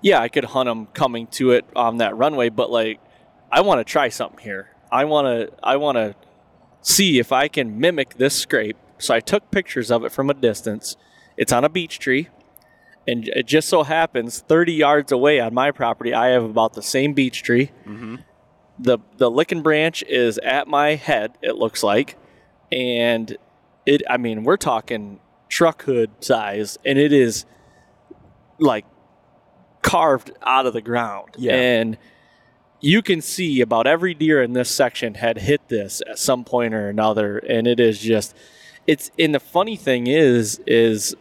yeah, 0.01 0.19
I 0.19 0.29
could 0.29 0.45
hunt 0.45 0.67
them 0.67 0.87
coming 0.87 1.27
to 1.27 1.51
it 1.51 1.65
on 1.75 1.97
that 1.97 2.17
runway, 2.17 2.49
but 2.49 2.71
like 2.71 2.99
I 3.51 3.61
want 3.61 3.79
to 3.79 3.83
try 3.83 4.09
something 4.09 4.39
here. 4.39 4.69
I 4.91 5.05
want 5.05 5.25
to 5.25 5.53
I 5.63 5.77
want 5.77 5.97
to 5.97 6.15
see 6.81 7.19
if 7.19 7.31
I 7.31 7.47
can 7.47 7.79
mimic 7.79 8.15
this 8.17 8.33
scrape. 8.35 8.77
So 8.97 9.13
I 9.13 9.19
took 9.19 9.51
pictures 9.51 9.91
of 9.91 10.03
it 10.03 10.11
from 10.11 10.29
a 10.29 10.33
distance. 10.33 10.95
It's 11.37 11.51
on 11.51 11.63
a 11.63 11.69
beech 11.69 11.99
tree. 11.99 12.29
And 13.07 13.27
it 13.29 13.47
just 13.47 13.67
so 13.67 13.83
happens 13.83 14.39
30 14.39 14.73
yards 14.73 15.11
away 15.11 15.39
on 15.39 15.53
my 15.53 15.71
property, 15.71 16.13
I 16.13 16.27
have 16.27 16.43
about 16.43 16.73
the 16.73 16.83
same 16.83 17.13
beech 17.13 17.43
tree. 17.43 17.71
Mm-hmm. 17.85 18.17
The 18.79 18.99
the 19.17 19.29
licking 19.29 19.61
branch 19.61 20.03
is 20.07 20.37
at 20.39 20.67
my 20.67 20.95
head, 20.95 21.37
it 21.41 21.55
looks 21.55 21.83
like. 21.83 22.17
And 22.71 23.37
it 23.85 24.01
I 24.09 24.17
mean, 24.17 24.43
we're 24.43 24.57
talking 24.57 25.19
truck 25.49 25.83
hood 25.83 26.11
size, 26.19 26.77
and 26.85 26.97
it 26.97 27.11
is 27.11 27.45
like 28.59 28.85
carved 29.81 30.31
out 30.43 30.65
of 30.65 30.73
the 30.73 30.81
ground. 30.81 31.29
Yeah. 31.37 31.53
And 31.53 31.97
you 32.79 33.01
can 33.01 33.21
see 33.21 33.61
about 33.61 33.85
every 33.85 34.13
deer 34.13 34.41
in 34.41 34.53
this 34.53 34.69
section 34.69 35.15
had 35.15 35.37
hit 35.37 35.67
this 35.69 36.01
at 36.09 36.17
some 36.17 36.43
point 36.43 36.73
or 36.73 36.89
another, 36.89 37.37
and 37.37 37.67
it 37.67 37.79
is 37.79 37.99
just 37.99 38.35
it's 38.87 39.11
and 39.19 39.35
the 39.35 39.39
funny 39.39 39.75
thing 39.75 40.07
is 40.07 40.59
is 40.65 41.15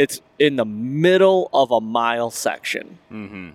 it's 0.00 0.22
in 0.38 0.56
the 0.56 0.64
middle 0.64 1.50
of 1.52 1.70
a 1.70 1.78
mile 1.78 2.30
section. 2.30 2.96
Mm-hmm. 3.12 3.50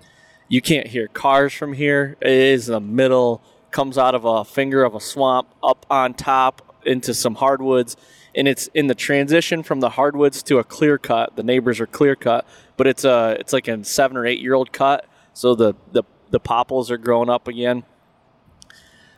You 0.47 0.61
can't 0.61 0.85
hear 0.85 1.07
cars 1.07 1.51
from 1.53 1.73
here. 1.73 2.17
It 2.21 2.29
is 2.29 2.69
in 2.69 2.73
the 2.73 2.79
middle, 2.79 3.41
comes 3.71 3.97
out 3.97 4.13
of 4.13 4.25
a 4.25 4.45
finger 4.45 4.83
of 4.83 4.93
a 4.93 4.99
swamp 4.99 5.47
up 5.63 5.87
on 5.89 6.13
top 6.13 6.75
into 6.85 7.15
some 7.15 7.33
hardwoods. 7.33 7.97
And 8.35 8.47
it's 8.47 8.67
in 8.75 8.85
the 8.85 8.93
transition 8.93 9.63
from 9.63 9.79
the 9.79 9.89
hardwoods 9.89 10.43
to 10.43 10.59
a 10.59 10.63
clear 10.63 10.99
cut. 10.99 11.35
The 11.35 11.41
neighbors 11.41 11.79
are 11.79 11.87
clear 11.87 12.15
cut, 12.15 12.45
but 12.77 12.85
it's 12.85 13.05
a 13.05 13.37
it's 13.39 13.51
like 13.51 13.67
a 13.67 13.83
seven 13.83 14.15
or 14.15 14.27
eight 14.27 14.39
year 14.39 14.53
old 14.53 14.71
cut. 14.71 15.07
So 15.33 15.55
the, 15.55 15.73
the 15.93 16.03
the 16.29 16.39
popples 16.39 16.91
are 16.91 16.97
growing 16.97 17.29
up 17.29 17.47
again. 17.47 17.85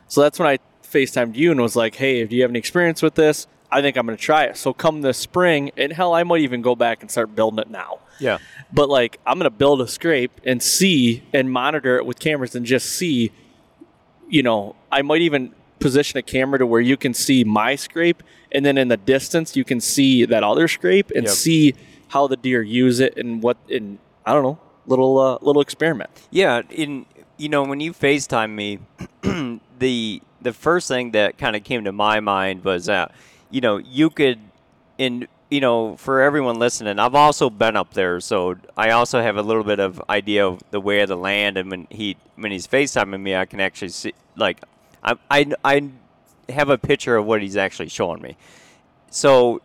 So 0.06 0.22
that's 0.22 0.38
when 0.38 0.48
I 0.48 0.60
FaceTimed 0.82 1.36
you 1.36 1.50
and 1.50 1.60
was 1.60 1.76
like, 1.76 1.96
hey, 1.96 2.24
do 2.24 2.34
you 2.34 2.40
have 2.40 2.50
any 2.50 2.58
experience 2.58 3.02
with 3.02 3.16
this? 3.16 3.46
I 3.70 3.82
think 3.82 3.96
I'm 3.96 4.06
going 4.06 4.16
to 4.16 4.22
try 4.22 4.44
it. 4.44 4.56
So 4.56 4.72
come 4.72 5.02
this 5.02 5.18
spring, 5.18 5.70
and 5.76 5.92
hell, 5.92 6.14
I 6.14 6.22
might 6.22 6.40
even 6.40 6.62
go 6.62 6.74
back 6.74 7.02
and 7.02 7.10
start 7.10 7.34
building 7.34 7.58
it 7.58 7.70
now. 7.70 7.98
Yeah. 8.18 8.38
But 8.72 8.88
like, 8.88 9.20
I'm 9.26 9.38
going 9.38 9.50
to 9.50 9.56
build 9.56 9.80
a 9.80 9.88
scrape 9.88 10.40
and 10.44 10.62
see 10.62 11.22
and 11.32 11.52
monitor 11.52 11.96
it 11.96 12.06
with 12.06 12.18
cameras 12.18 12.54
and 12.54 12.64
just 12.64 12.86
see, 12.86 13.30
you 14.28 14.42
know, 14.42 14.74
I 14.90 15.02
might 15.02 15.20
even 15.22 15.54
position 15.80 16.18
a 16.18 16.22
camera 16.22 16.58
to 16.58 16.66
where 16.66 16.80
you 16.80 16.96
can 16.96 17.14
see 17.14 17.44
my 17.44 17.76
scrape, 17.76 18.22
and 18.50 18.64
then 18.64 18.78
in 18.78 18.88
the 18.88 18.96
distance, 18.96 19.54
you 19.56 19.64
can 19.64 19.80
see 19.80 20.24
that 20.24 20.42
other 20.42 20.66
scrape 20.66 21.10
and 21.14 21.24
Yep. 21.26 21.32
see 21.34 21.74
how 22.08 22.26
the 22.26 22.36
deer 22.36 22.62
use 22.62 23.00
it 23.00 23.16
and 23.16 23.42
what, 23.42 23.58
and 23.70 23.98
I 24.24 24.32
don't 24.32 24.42
know, 24.42 24.58
little, 24.86 25.18
uh, 25.18 25.38
little 25.42 25.60
experiment. 25.62 26.10
Yeah, 26.30 26.62
in 26.70 27.06
you 27.36 27.48
know 27.48 27.62
when 27.62 27.78
you 27.78 27.92
FaceTime 27.92 28.50
me, 28.54 28.78
the 29.78 30.22
the 30.40 30.52
first 30.52 30.88
thing 30.88 31.12
that 31.12 31.38
kind 31.38 31.54
of 31.54 31.62
came 31.64 31.84
to 31.84 31.92
my 31.92 32.18
mind 32.20 32.64
was 32.64 32.86
that 32.86 33.12
you 33.50 33.60
know 33.60 33.78
you 33.78 34.10
could 34.10 34.38
in 34.96 35.28
you 35.50 35.60
know 35.60 35.96
for 35.96 36.20
everyone 36.20 36.58
listening, 36.58 36.98
I've 36.98 37.14
also 37.14 37.50
been 37.50 37.76
up 37.76 37.94
there, 37.94 38.20
so 38.20 38.56
I 38.76 38.90
also 38.90 39.20
have 39.22 39.36
a 39.36 39.42
little 39.42 39.64
bit 39.64 39.80
of 39.80 40.02
idea 40.08 40.46
of 40.46 40.62
the 40.70 40.80
way 40.80 41.00
of 41.00 41.08
the 41.08 41.16
land, 41.16 41.56
and 41.56 41.70
when 41.70 41.86
he 41.90 42.16
when 42.36 42.52
he's 42.52 42.66
FaceTiming 42.66 43.20
me, 43.20 43.34
I 43.34 43.46
can 43.46 43.60
actually 43.60 43.88
see 43.88 44.14
like 44.36 44.60
I 45.02 45.16
I 45.30 45.52
I 45.64 45.90
have 46.48 46.68
a 46.68 46.78
picture 46.78 47.16
of 47.16 47.26
what 47.26 47.42
he's 47.42 47.56
actually 47.56 47.88
showing 47.88 48.22
me. 48.22 48.36
So 49.10 49.62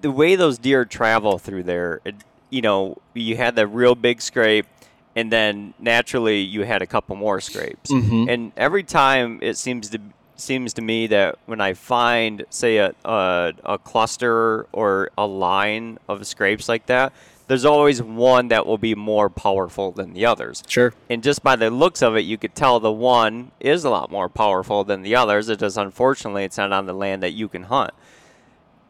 the 0.00 0.10
way 0.10 0.36
those 0.36 0.58
deer 0.58 0.84
travel 0.84 1.38
through 1.38 1.64
there, 1.64 2.00
it, 2.04 2.14
you 2.48 2.62
know, 2.62 2.96
you 3.14 3.36
had 3.36 3.56
that 3.56 3.66
real 3.68 3.94
big 3.94 4.22
scrape, 4.22 4.66
and 5.14 5.30
then 5.30 5.74
naturally 5.78 6.40
you 6.40 6.62
had 6.62 6.82
a 6.82 6.86
couple 6.86 7.16
more 7.16 7.40
scrapes. 7.40 7.90
Mm-hmm. 7.90 8.28
And 8.28 8.52
every 8.56 8.82
time 8.82 9.38
it 9.42 9.56
seems 9.56 9.90
to 9.90 10.00
seems 10.40 10.74
to 10.74 10.82
me 10.82 11.06
that 11.08 11.38
when 11.46 11.60
I 11.60 11.74
find, 11.74 12.44
say, 12.50 12.78
a, 12.78 12.94
a 13.04 13.52
a 13.64 13.78
cluster 13.78 14.66
or 14.72 15.10
a 15.16 15.26
line 15.26 15.98
of 16.08 16.26
scrapes 16.26 16.68
like 16.68 16.86
that, 16.86 17.12
there's 17.50 17.64
always 17.64 18.00
one 18.00 18.46
that 18.48 18.64
will 18.64 18.78
be 18.78 18.94
more 18.94 19.28
powerful 19.28 19.90
than 19.90 20.12
the 20.12 20.24
others. 20.24 20.62
Sure. 20.68 20.94
And 21.08 21.20
just 21.20 21.42
by 21.42 21.56
the 21.56 21.68
looks 21.68 22.00
of 22.00 22.16
it, 22.16 22.20
you 22.20 22.38
could 22.38 22.54
tell 22.54 22.78
the 22.78 22.92
one 22.92 23.50
is 23.58 23.84
a 23.84 23.90
lot 23.90 24.08
more 24.08 24.28
powerful 24.28 24.84
than 24.84 25.02
the 25.02 25.16
others. 25.16 25.48
It 25.48 25.58
just 25.58 25.76
unfortunately 25.76 26.44
it's 26.44 26.58
not 26.58 26.72
on 26.72 26.86
the 26.86 26.92
land 26.92 27.24
that 27.24 27.32
you 27.32 27.48
can 27.48 27.64
hunt. 27.64 27.92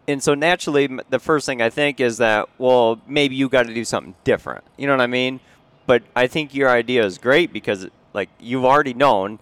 And 0.06 0.22
so 0.22 0.34
naturally, 0.34 0.88
the 1.08 1.18
first 1.18 1.46
thing 1.46 1.62
I 1.62 1.70
think 1.70 2.00
is 2.00 2.18
that 2.18 2.50
well, 2.58 3.00
maybe 3.06 3.34
you 3.34 3.48
got 3.48 3.66
to 3.66 3.72
do 3.72 3.84
something 3.84 4.14
different. 4.24 4.64
You 4.76 4.86
know 4.86 4.92
what 4.92 5.02
I 5.02 5.06
mean? 5.06 5.40
But 5.86 6.02
I 6.14 6.26
think 6.26 6.54
your 6.54 6.68
idea 6.68 7.02
is 7.06 7.16
great 7.16 7.54
because 7.54 7.88
like 8.12 8.28
you've 8.38 8.66
already 8.66 8.92
known 8.92 9.38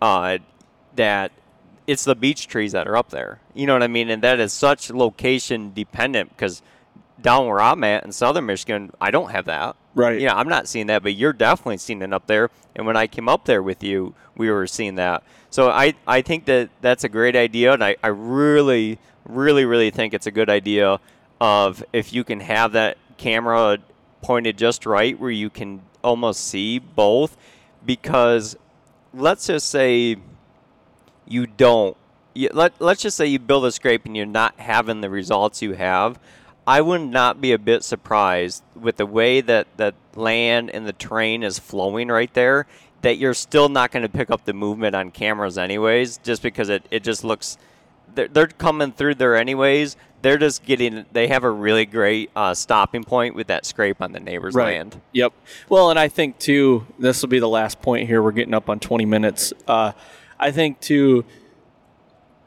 uh, 0.00 0.38
that 0.96 1.32
it's 1.86 2.04
the 2.04 2.14
beech 2.14 2.46
trees 2.46 2.72
that 2.72 2.86
are 2.86 2.96
up 2.96 3.10
there. 3.10 3.40
You 3.54 3.66
know 3.66 3.74
what 3.74 3.82
I 3.82 3.88
mean? 3.88 4.10
And 4.10 4.22
that 4.22 4.40
is 4.40 4.52
such 4.52 4.90
location 4.90 5.72
dependent 5.74 6.30
because 6.30 6.62
down 7.20 7.46
where 7.46 7.60
I'm 7.60 7.84
at 7.84 8.04
in 8.04 8.12
southern 8.12 8.46
Michigan, 8.46 8.92
I 9.00 9.10
don't 9.10 9.30
have 9.30 9.46
that. 9.46 9.76
Right. 9.94 10.20
Yeah, 10.20 10.34
I'm 10.34 10.48
not 10.48 10.68
seeing 10.68 10.86
that, 10.88 11.02
but 11.02 11.14
you're 11.14 11.32
definitely 11.32 11.78
seeing 11.78 12.02
it 12.02 12.12
up 12.12 12.26
there. 12.26 12.50
And 12.74 12.86
when 12.86 12.96
I 12.96 13.06
came 13.06 13.28
up 13.28 13.44
there 13.44 13.62
with 13.62 13.82
you, 13.82 14.14
we 14.36 14.50
were 14.50 14.66
seeing 14.66 14.96
that. 14.96 15.22
So 15.50 15.70
I, 15.70 15.94
I 16.06 16.22
think 16.22 16.46
that 16.46 16.70
that's 16.80 17.04
a 17.04 17.08
great 17.08 17.36
idea, 17.36 17.72
and 17.72 17.84
I, 17.84 17.94
I 18.02 18.08
really, 18.08 18.98
really, 19.24 19.64
really 19.64 19.90
think 19.90 20.12
it's 20.12 20.26
a 20.26 20.32
good 20.32 20.50
idea 20.50 20.98
of 21.40 21.84
if 21.92 22.12
you 22.12 22.24
can 22.24 22.40
have 22.40 22.72
that 22.72 22.98
camera 23.18 23.78
pointed 24.20 24.58
just 24.58 24.84
right 24.84 25.18
where 25.18 25.30
you 25.30 25.50
can 25.50 25.82
almost 26.02 26.46
see 26.48 26.78
both 26.78 27.36
because 27.84 28.56
let's 29.12 29.46
just 29.46 29.68
say 29.68 30.16
you 31.26 31.46
don't 31.46 31.96
you, 32.34 32.48
let, 32.52 32.72
let's 32.80 33.02
just 33.02 33.16
say 33.16 33.26
you 33.26 33.38
build 33.38 33.64
a 33.64 33.70
scrape 33.70 34.04
and 34.06 34.16
you're 34.16 34.26
not 34.26 34.58
having 34.58 35.00
the 35.00 35.10
results 35.10 35.62
you 35.62 35.72
have 35.72 36.18
i 36.66 36.80
would 36.80 37.00
not 37.00 37.40
be 37.40 37.52
a 37.52 37.58
bit 37.58 37.84
surprised 37.84 38.62
with 38.74 38.96
the 38.96 39.06
way 39.06 39.40
that 39.40 39.66
the 39.76 39.94
land 40.14 40.70
and 40.70 40.86
the 40.86 40.92
terrain 40.92 41.42
is 41.42 41.58
flowing 41.58 42.08
right 42.08 42.34
there 42.34 42.66
that 43.02 43.18
you're 43.18 43.34
still 43.34 43.68
not 43.68 43.90
going 43.90 44.02
to 44.02 44.08
pick 44.08 44.30
up 44.30 44.44
the 44.44 44.52
movement 44.52 44.94
on 44.94 45.10
cameras 45.10 45.58
anyways 45.58 46.18
just 46.18 46.42
because 46.42 46.68
it, 46.68 46.84
it 46.90 47.02
just 47.02 47.22
looks 47.22 47.58
they're, 48.14 48.28
they're 48.28 48.46
coming 48.46 48.92
through 48.92 49.16
there 49.16 49.36
anyways. 49.36 49.96
They're 50.22 50.38
just 50.38 50.64
getting. 50.64 51.04
They 51.12 51.28
have 51.28 51.44
a 51.44 51.50
really 51.50 51.84
great 51.84 52.30
uh, 52.34 52.54
stopping 52.54 53.04
point 53.04 53.34
with 53.34 53.48
that 53.48 53.66
scrape 53.66 54.00
on 54.00 54.12
the 54.12 54.20
neighbor's 54.20 54.54
land. 54.54 55.00
Yep. 55.12 55.34
Well, 55.68 55.90
and 55.90 55.98
I 55.98 56.08
think 56.08 56.38
too, 56.38 56.86
this 56.98 57.20
will 57.20 57.28
be 57.28 57.40
the 57.40 57.48
last 57.48 57.82
point 57.82 58.08
here. 58.08 58.22
We're 58.22 58.32
getting 58.32 58.54
up 58.54 58.70
on 58.70 58.80
20 58.80 59.04
minutes. 59.04 59.52
Uh, 59.68 59.92
I 60.44 60.50
think 60.52 60.80
to 60.82 61.24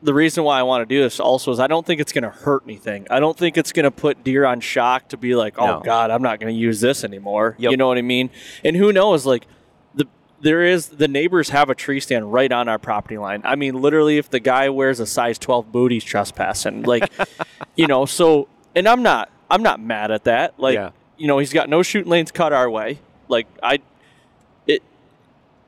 the 0.03 0.13
reason 0.13 0.43
why 0.43 0.60
I 0.60 0.63
want 0.63 0.88
to 0.88 0.95
do 0.95 1.01
this 1.01 1.19
also 1.19 1.51
is 1.51 1.60
I 1.60 1.65
don't 1.67 1.86
think 1.86 1.99
it's 1.99 2.13
going 2.13 2.23
to 2.23 2.29
hurt 2.29 2.63
anything. 2.65 3.07
I 3.10 3.19
don't 3.19 3.36
think 3.36 3.57
it's 3.57 3.71
going 3.71 3.86
to 3.86 3.91
put 3.91 4.23
deer 4.23 4.45
on 4.45 4.60
shock 4.60 5.10
to 5.10 5.17
be 5.17 5.36
like, 5.36 5.55
oh 5.57 5.65
No. 5.65 5.79
God, 5.81 6.12
I'm 6.12 6.21
not 6.21 6.39
going 6.39 6.53
to 6.53 6.60
use 6.60 6.79
this 6.79 7.03
anymore. 7.03 7.55
Yep. 7.57 7.71
You 7.71 7.77
know 7.77 7.88
what 7.88 7.97
I 7.97 8.03
mean? 8.03 8.29
And 8.63 8.75
who 8.75 8.93
knows? 8.93 9.25
Like 9.25 9.47
the 9.95 10.05
there 10.39 10.62
is 10.62 10.89
the 10.89 11.07
neighbors 11.07 11.49
have 11.49 11.71
a 11.71 11.75
tree 11.75 11.99
stand 11.99 12.31
right 12.31 12.51
on 12.51 12.69
our 12.69 12.77
property 12.77 13.17
line. 13.17 13.41
I 13.43 13.55
mean, 13.55 13.81
literally, 13.81 14.19
if 14.19 14.29
the 14.29 14.39
guy 14.39 14.69
wears 14.69 14.99
a 14.99 15.07
size 15.07 15.39
12 15.39 15.71
boot, 15.71 15.91
he's 15.91 16.03
trespassing. 16.03 16.83
Like, 16.83 17.12
you 17.75 17.88
know. 17.88 18.05
So, 18.05 18.47
and 18.75 18.88
I'm 18.88 19.01
not 19.01 19.31
I'm 19.49 19.63
not 19.63 19.79
mad 19.79 20.12
at 20.12 20.25
that. 20.25 20.60
Like, 20.60 20.75
Yeah. 20.75 20.91
you 21.17 21.25
know, 21.25 21.39
he's 21.39 21.51
got 21.53 21.69
no 21.69 21.81
shooting 21.81 22.12
lanes 22.12 22.31
cut 22.31 22.53
our 22.53 22.69
way. 22.69 22.99
Like 23.29 23.47
I, 23.63 23.79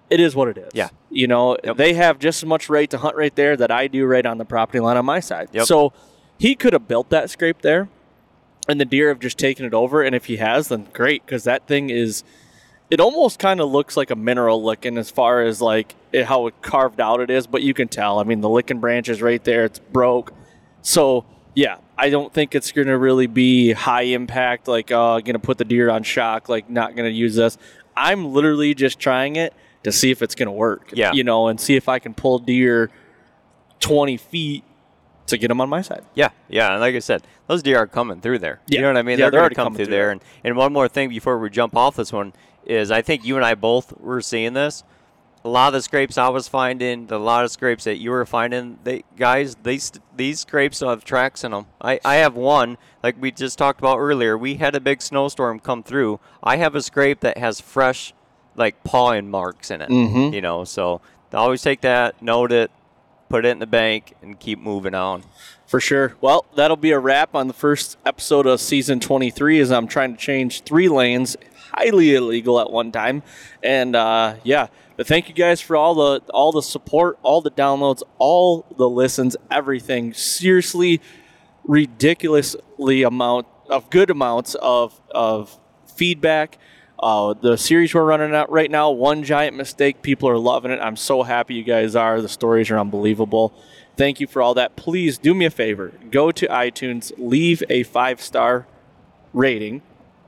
it 0.10 0.20
is 0.20 0.36
what 0.36 0.48
it 0.48 0.58
is. 0.58 0.72
Yeah. 0.74 0.90
You 1.10 1.28
know, 1.28 1.58
Yep. 1.64 1.78
they 1.78 1.94
have 1.94 2.20
just 2.20 2.44
as 2.44 2.48
much 2.48 2.70
right 2.70 2.90
to 2.90 2.98
hunt 2.98 3.16
right 3.16 3.36
there 3.36 3.56
that 3.58 3.72
I 3.72 3.88
do 3.88 4.06
right 4.06 4.26
on 4.26 4.38
the 4.38 4.46
property 4.46 4.80
line 4.80 4.98
on 4.98 5.06
my 5.06 5.20
side. 5.20 5.50
Yep. 5.52 5.66
So 5.66 5.94
he 6.38 6.56
could 6.56 6.74
have 6.74 6.88
built 6.88 7.10
that 7.10 7.30
scrape 7.30 7.62
there 7.62 7.90
and 8.68 8.80
the 8.80 8.86
deer 8.86 9.10
have 9.10 9.20
just 9.20 9.38
taken 9.38 9.66
it 9.66 9.74
over. 9.74 10.02
And 10.04 10.16
if 10.16 10.26
he 10.26 10.38
has, 10.38 10.68
then 10.70 10.88
great, 10.94 11.26
because 11.26 11.44
that 11.44 11.68
thing 11.68 11.90
is, 11.90 12.24
it 12.90 13.00
almost 13.00 13.38
kind 13.40 13.60
of 13.62 13.70
looks 13.70 13.96
like 13.96 14.10
a 14.10 14.16
mineral 14.16 14.64
licking 14.64 14.98
as 14.98 15.12
far 15.12 15.44
as 15.44 15.62
like 15.62 15.96
it, 16.12 16.26
how 16.26 16.48
it 16.48 16.60
carved 16.62 17.00
out 17.00 17.20
it 17.22 17.30
is, 17.30 17.46
but 17.46 17.62
you 17.62 17.74
can 17.74 17.88
tell. 17.88 18.20
I 18.20 18.24
mean, 18.24 18.42
the 18.42 18.50
licking 18.50 18.80
branch 18.80 19.10
is 19.10 19.22
right 19.22 19.44
there, 19.44 19.66
it's 19.66 19.78
broke. 19.80 20.34
So, 20.82 21.26
yeah, 21.54 21.78
I 21.98 22.10
don't 22.10 22.34
think 22.34 22.56
it's 22.56 22.72
going 22.72 22.88
to 22.88 22.98
really 22.98 23.28
be 23.28 23.74
high 23.74 24.04
impact, 24.04 24.68
like, 24.68 24.92
uh, 24.92 25.20
going 25.20 25.34
to 25.34 25.40
put 25.40 25.58
the 25.58 25.66
deer 25.66 25.90
on 25.90 26.04
shock, 26.04 26.48
like, 26.50 26.70
not 26.70 26.96
going 26.96 27.08
to 27.08 27.16
use 27.16 27.36
this. 27.36 27.58
I'm 27.98 28.34
literally 28.34 28.74
just 28.74 28.98
trying 28.98 29.36
it 29.36 29.54
to 29.84 29.92
see 29.92 30.12
if 30.12 30.22
it's 30.22 30.36
going 30.36 30.48
to 30.48 30.52
work. 30.52 30.92
Yeah. 30.94 31.12
You 31.14 31.24
know, 31.24 31.48
and 31.48 31.60
see 31.60 31.76
if 31.76 31.88
I 31.90 32.00
can 32.00 32.14
pull 32.14 32.40
deer 32.40 32.90
20 33.80 34.18
feet 34.18 34.64
to 35.30 35.38
get 35.38 35.48
them 35.48 35.62
on 35.62 35.70
my 35.70 35.82
side. 35.82 36.04
Yeah, 36.16 36.30
yeah, 36.48 36.72
and 36.72 36.82
like 36.82 36.96
I 36.96 37.00
said, 37.00 37.24
those 37.48 37.64
deer 37.64 37.78
are 37.78 37.88
coming 37.88 38.22
through 38.22 38.40
there. 38.40 38.60
Yeah. 38.68 38.78
You 38.78 38.82
know 38.82 38.90
what 38.90 38.98
I 38.98 39.02
mean? 39.04 39.20
Yeah, 39.20 39.26
they're, 39.26 39.32
they're 39.32 39.32
going 39.32 39.42
already 39.42 39.56
to 39.56 39.56
come 39.56 39.66
coming 39.66 39.78
through, 39.78 39.86
through 39.86 39.94
there. 39.94 40.12
And, 40.12 40.22
and 40.44 40.58
one 40.58 40.74
more 40.74 40.88
thing 40.88 41.10
before 41.10 41.38
we 41.40 41.50
jump 41.50 41.76
off 41.76 41.96
this 41.96 42.12
one 42.12 42.34
is 42.66 42.92
I 42.92 43.02
think 43.02 43.26
you 43.26 43.36
and 43.36 43.46
I 43.46 43.56
both 43.56 43.98
were 44.00 44.22
seeing 44.22 44.54
this. 44.54 44.84
A 45.46 45.50
lot 45.50 45.68
of 45.68 45.74
the 45.74 45.82
scrapes 45.82 46.18
I 46.18 46.28
was 46.28 46.50
finding, 46.50 47.10
a 47.10 47.18
lot 47.18 47.46
of 47.46 47.52
scrapes 47.52 47.86
that 47.86 47.96
you 47.96 48.12
were 48.12 48.26
finding, 48.26 48.78
they 48.84 49.06
guys, 49.16 49.56
these 49.64 49.94
these 50.14 50.42
scrapes 50.42 50.82
have 50.82 51.06
tracks 51.06 51.46
in 51.46 51.52
them. 51.52 51.68
I, 51.80 51.98
I 52.04 52.16
have 52.16 52.36
one, 52.36 52.78
like 53.02 53.16
we 53.22 53.32
just 53.32 53.58
talked 53.58 53.80
about 53.80 54.00
earlier. 54.00 54.38
We 54.38 54.56
had 54.56 54.76
a 54.76 54.82
big 54.82 55.02
snowstorm 55.02 55.62
come 55.62 55.82
through. 55.82 56.20
I 56.44 56.58
have 56.58 56.76
a 56.76 56.82
scrape 56.82 57.22
that 57.22 57.38
has 57.38 57.62
fresh, 57.62 58.14
like 58.60 58.84
pawing 58.84 59.30
marks 59.32 59.72
in 59.72 59.82
it. 59.82 59.90
Mhm. 59.90 60.34
You 60.34 60.42
know, 60.42 60.64
so 60.66 61.02
always 61.34 61.62
take 61.62 61.82
that, 61.82 62.22
note 62.22 62.52
it, 62.52 62.70
put 63.30 63.46
it 63.46 63.50
in 63.50 63.60
the 63.60 63.68
bank, 63.68 64.14
and 64.22 64.40
keep 64.40 64.60
moving 64.60 64.94
on. 64.94 65.24
For 65.66 65.80
sure. 65.80 66.16
Well, 66.20 66.46
that'll 66.56 66.78
be 66.78 66.92
a 66.92 67.00
wrap 67.00 67.36
on 67.36 67.48
the 67.48 67.54
first 67.54 67.98
episode 68.06 68.48
of 68.48 68.60
season 68.60 69.00
23 69.00 69.60
as 69.60 69.72
I'm 69.72 69.88
trying 69.88 70.14
to 70.16 70.20
change 70.20 70.62
three 70.64 70.90
lanes, 70.90 71.38
highly 71.74 72.16
illegal 72.16 72.60
at 72.60 72.72
one 72.72 72.92
time. 72.92 73.22
And 73.62 73.96
uh, 73.96 74.36
yeah, 74.44 74.68
but 74.98 75.06
thank 75.06 75.30
you 75.30 75.36
guys 75.36 75.62
for 75.62 75.76
all 75.76 75.94
the 75.94 76.22
all 76.34 76.52
the 76.52 76.64
support, 76.64 77.20
all 77.22 77.42
the 77.42 77.52
downloads, 77.52 78.02
all 78.18 78.66
the 78.78 78.90
listens, 78.90 79.38
everything. 79.52 80.12
Seriously, 80.14 81.00
ridiculously 81.66 83.04
amount 83.04 83.46
of 83.70 83.90
good 83.90 84.10
amounts 84.10 84.56
of 84.56 85.00
of 85.12 85.58
feedback. 85.96 86.58
Uh, 87.02 87.34
the 87.34 87.58
series 87.58 87.94
we're 87.94 88.04
running 88.04 88.36
out 88.36 88.52
right 88.52 88.70
now, 88.70 88.92
one 88.92 89.24
giant 89.24 89.56
mistake. 89.56 90.02
People 90.02 90.28
are 90.28 90.38
loving 90.38 90.72
it. 90.72 90.80
I'm 90.82 90.98
so 90.98 91.24
happy 91.24 91.56
you 91.56 91.64
guys 91.64 91.96
are. 91.96 92.22
The 92.22 92.28
stories 92.28 92.70
are 92.70 92.78
unbelievable. 92.78 93.54
Thank 93.96 94.20
you 94.20 94.28
for 94.28 94.42
all 94.42 94.54
that. 94.56 94.76
Please 94.76 95.18
do 95.18 95.34
me 95.34 95.46
a 95.46 95.50
favor. 95.50 95.94
Go 96.12 96.32
to 96.32 96.48
iTunes, 96.48 97.12
leave 97.18 97.64
a 97.70 97.84
five 97.84 98.22
star 98.22 98.68
rating, 99.34 99.82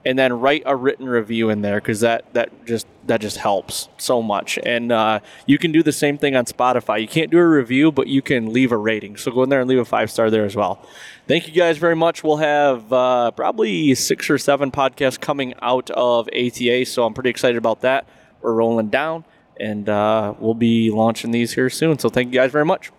and 0.05 0.17
then 0.17 0.33
write 0.33 0.63
a 0.65 0.75
written 0.75 1.07
review 1.07 1.49
in 1.49 1.61
there 1.61 1.79
because 1.79 1.99
that 1.99 2.33
that 2.33 2.65
just 2.65 2.87
that 3.05 3.21
just 3.21 3.37
helps 3.37 3.89
so 3.97 4.21
much. 4.21 4.57
And 4.63 4.91
uh, 4.91 5.19
you 5.45 5.57
can 5.57 5.71
do 5.71 5.83
the 5.83 5.91
same 5.91 6.17
thing 6.17 6.35
on 6.35 6.45
Spotify. 6.45 7.01
You 7.01 7.07
can't 7.07 7.31
do 7.31 7.37
a 7.39 7.47
review, 7.47 7.91
but 7.91 8.07
you 8.07 8.21
can 8.21 8.53
leave 8.53 8.71
a 8.71 8.77
rating. 8.77 9.17
So 9.17 9.31
go 9.31 9.43
in 9.43 9.49
there 9.49 9.61
and 9.61 9.69
leave 9.69 9.79
a 9.79 9.85
five 9.85 10.11
star 10.11 10.29
there 10.29 10.45
as 10.45 10.55
well. 10.55 10.85
Thank 11.27 11.47
you 11.47 11.53
guys 11.53 11.77
very 11.77 11.95
much. 11.95 12.23
We'll 12.23 12.37
have 12.37 12.91
uh, 12.91 13.31
probably 13.31 13.95
six 13.95 14.29
or 14.29 14.37
seven 14.37 14.71
podcasts 14.71 15.19
coming 15.19 15.53
out 15.61 15.89
of 15.91 16.27
ATA, 16.29 16.85
so 16.85 17.05
I'm 17.05 17.13
pretty 17.13 17.29
excited 17.29 17.57
about 17.57 17.81
that. 17.81 18.07
We're 18.41 18.53
rolling 18.53 18.89
down, 18.89 19.25
and 19.59 19.87
uh, 19.87 20.33
we'll 20.39 20.55
be 20.55 20.89
launching 20.89 21.31
these 21.31 21.53
here 21.53 21.69
soon. 21.69 21.99
So 21.99 22.09
thank 22.09 22.33
you 22.33 22.39
guys 22.39 22.51
very 22.51 22.65
much. 22.65 22.91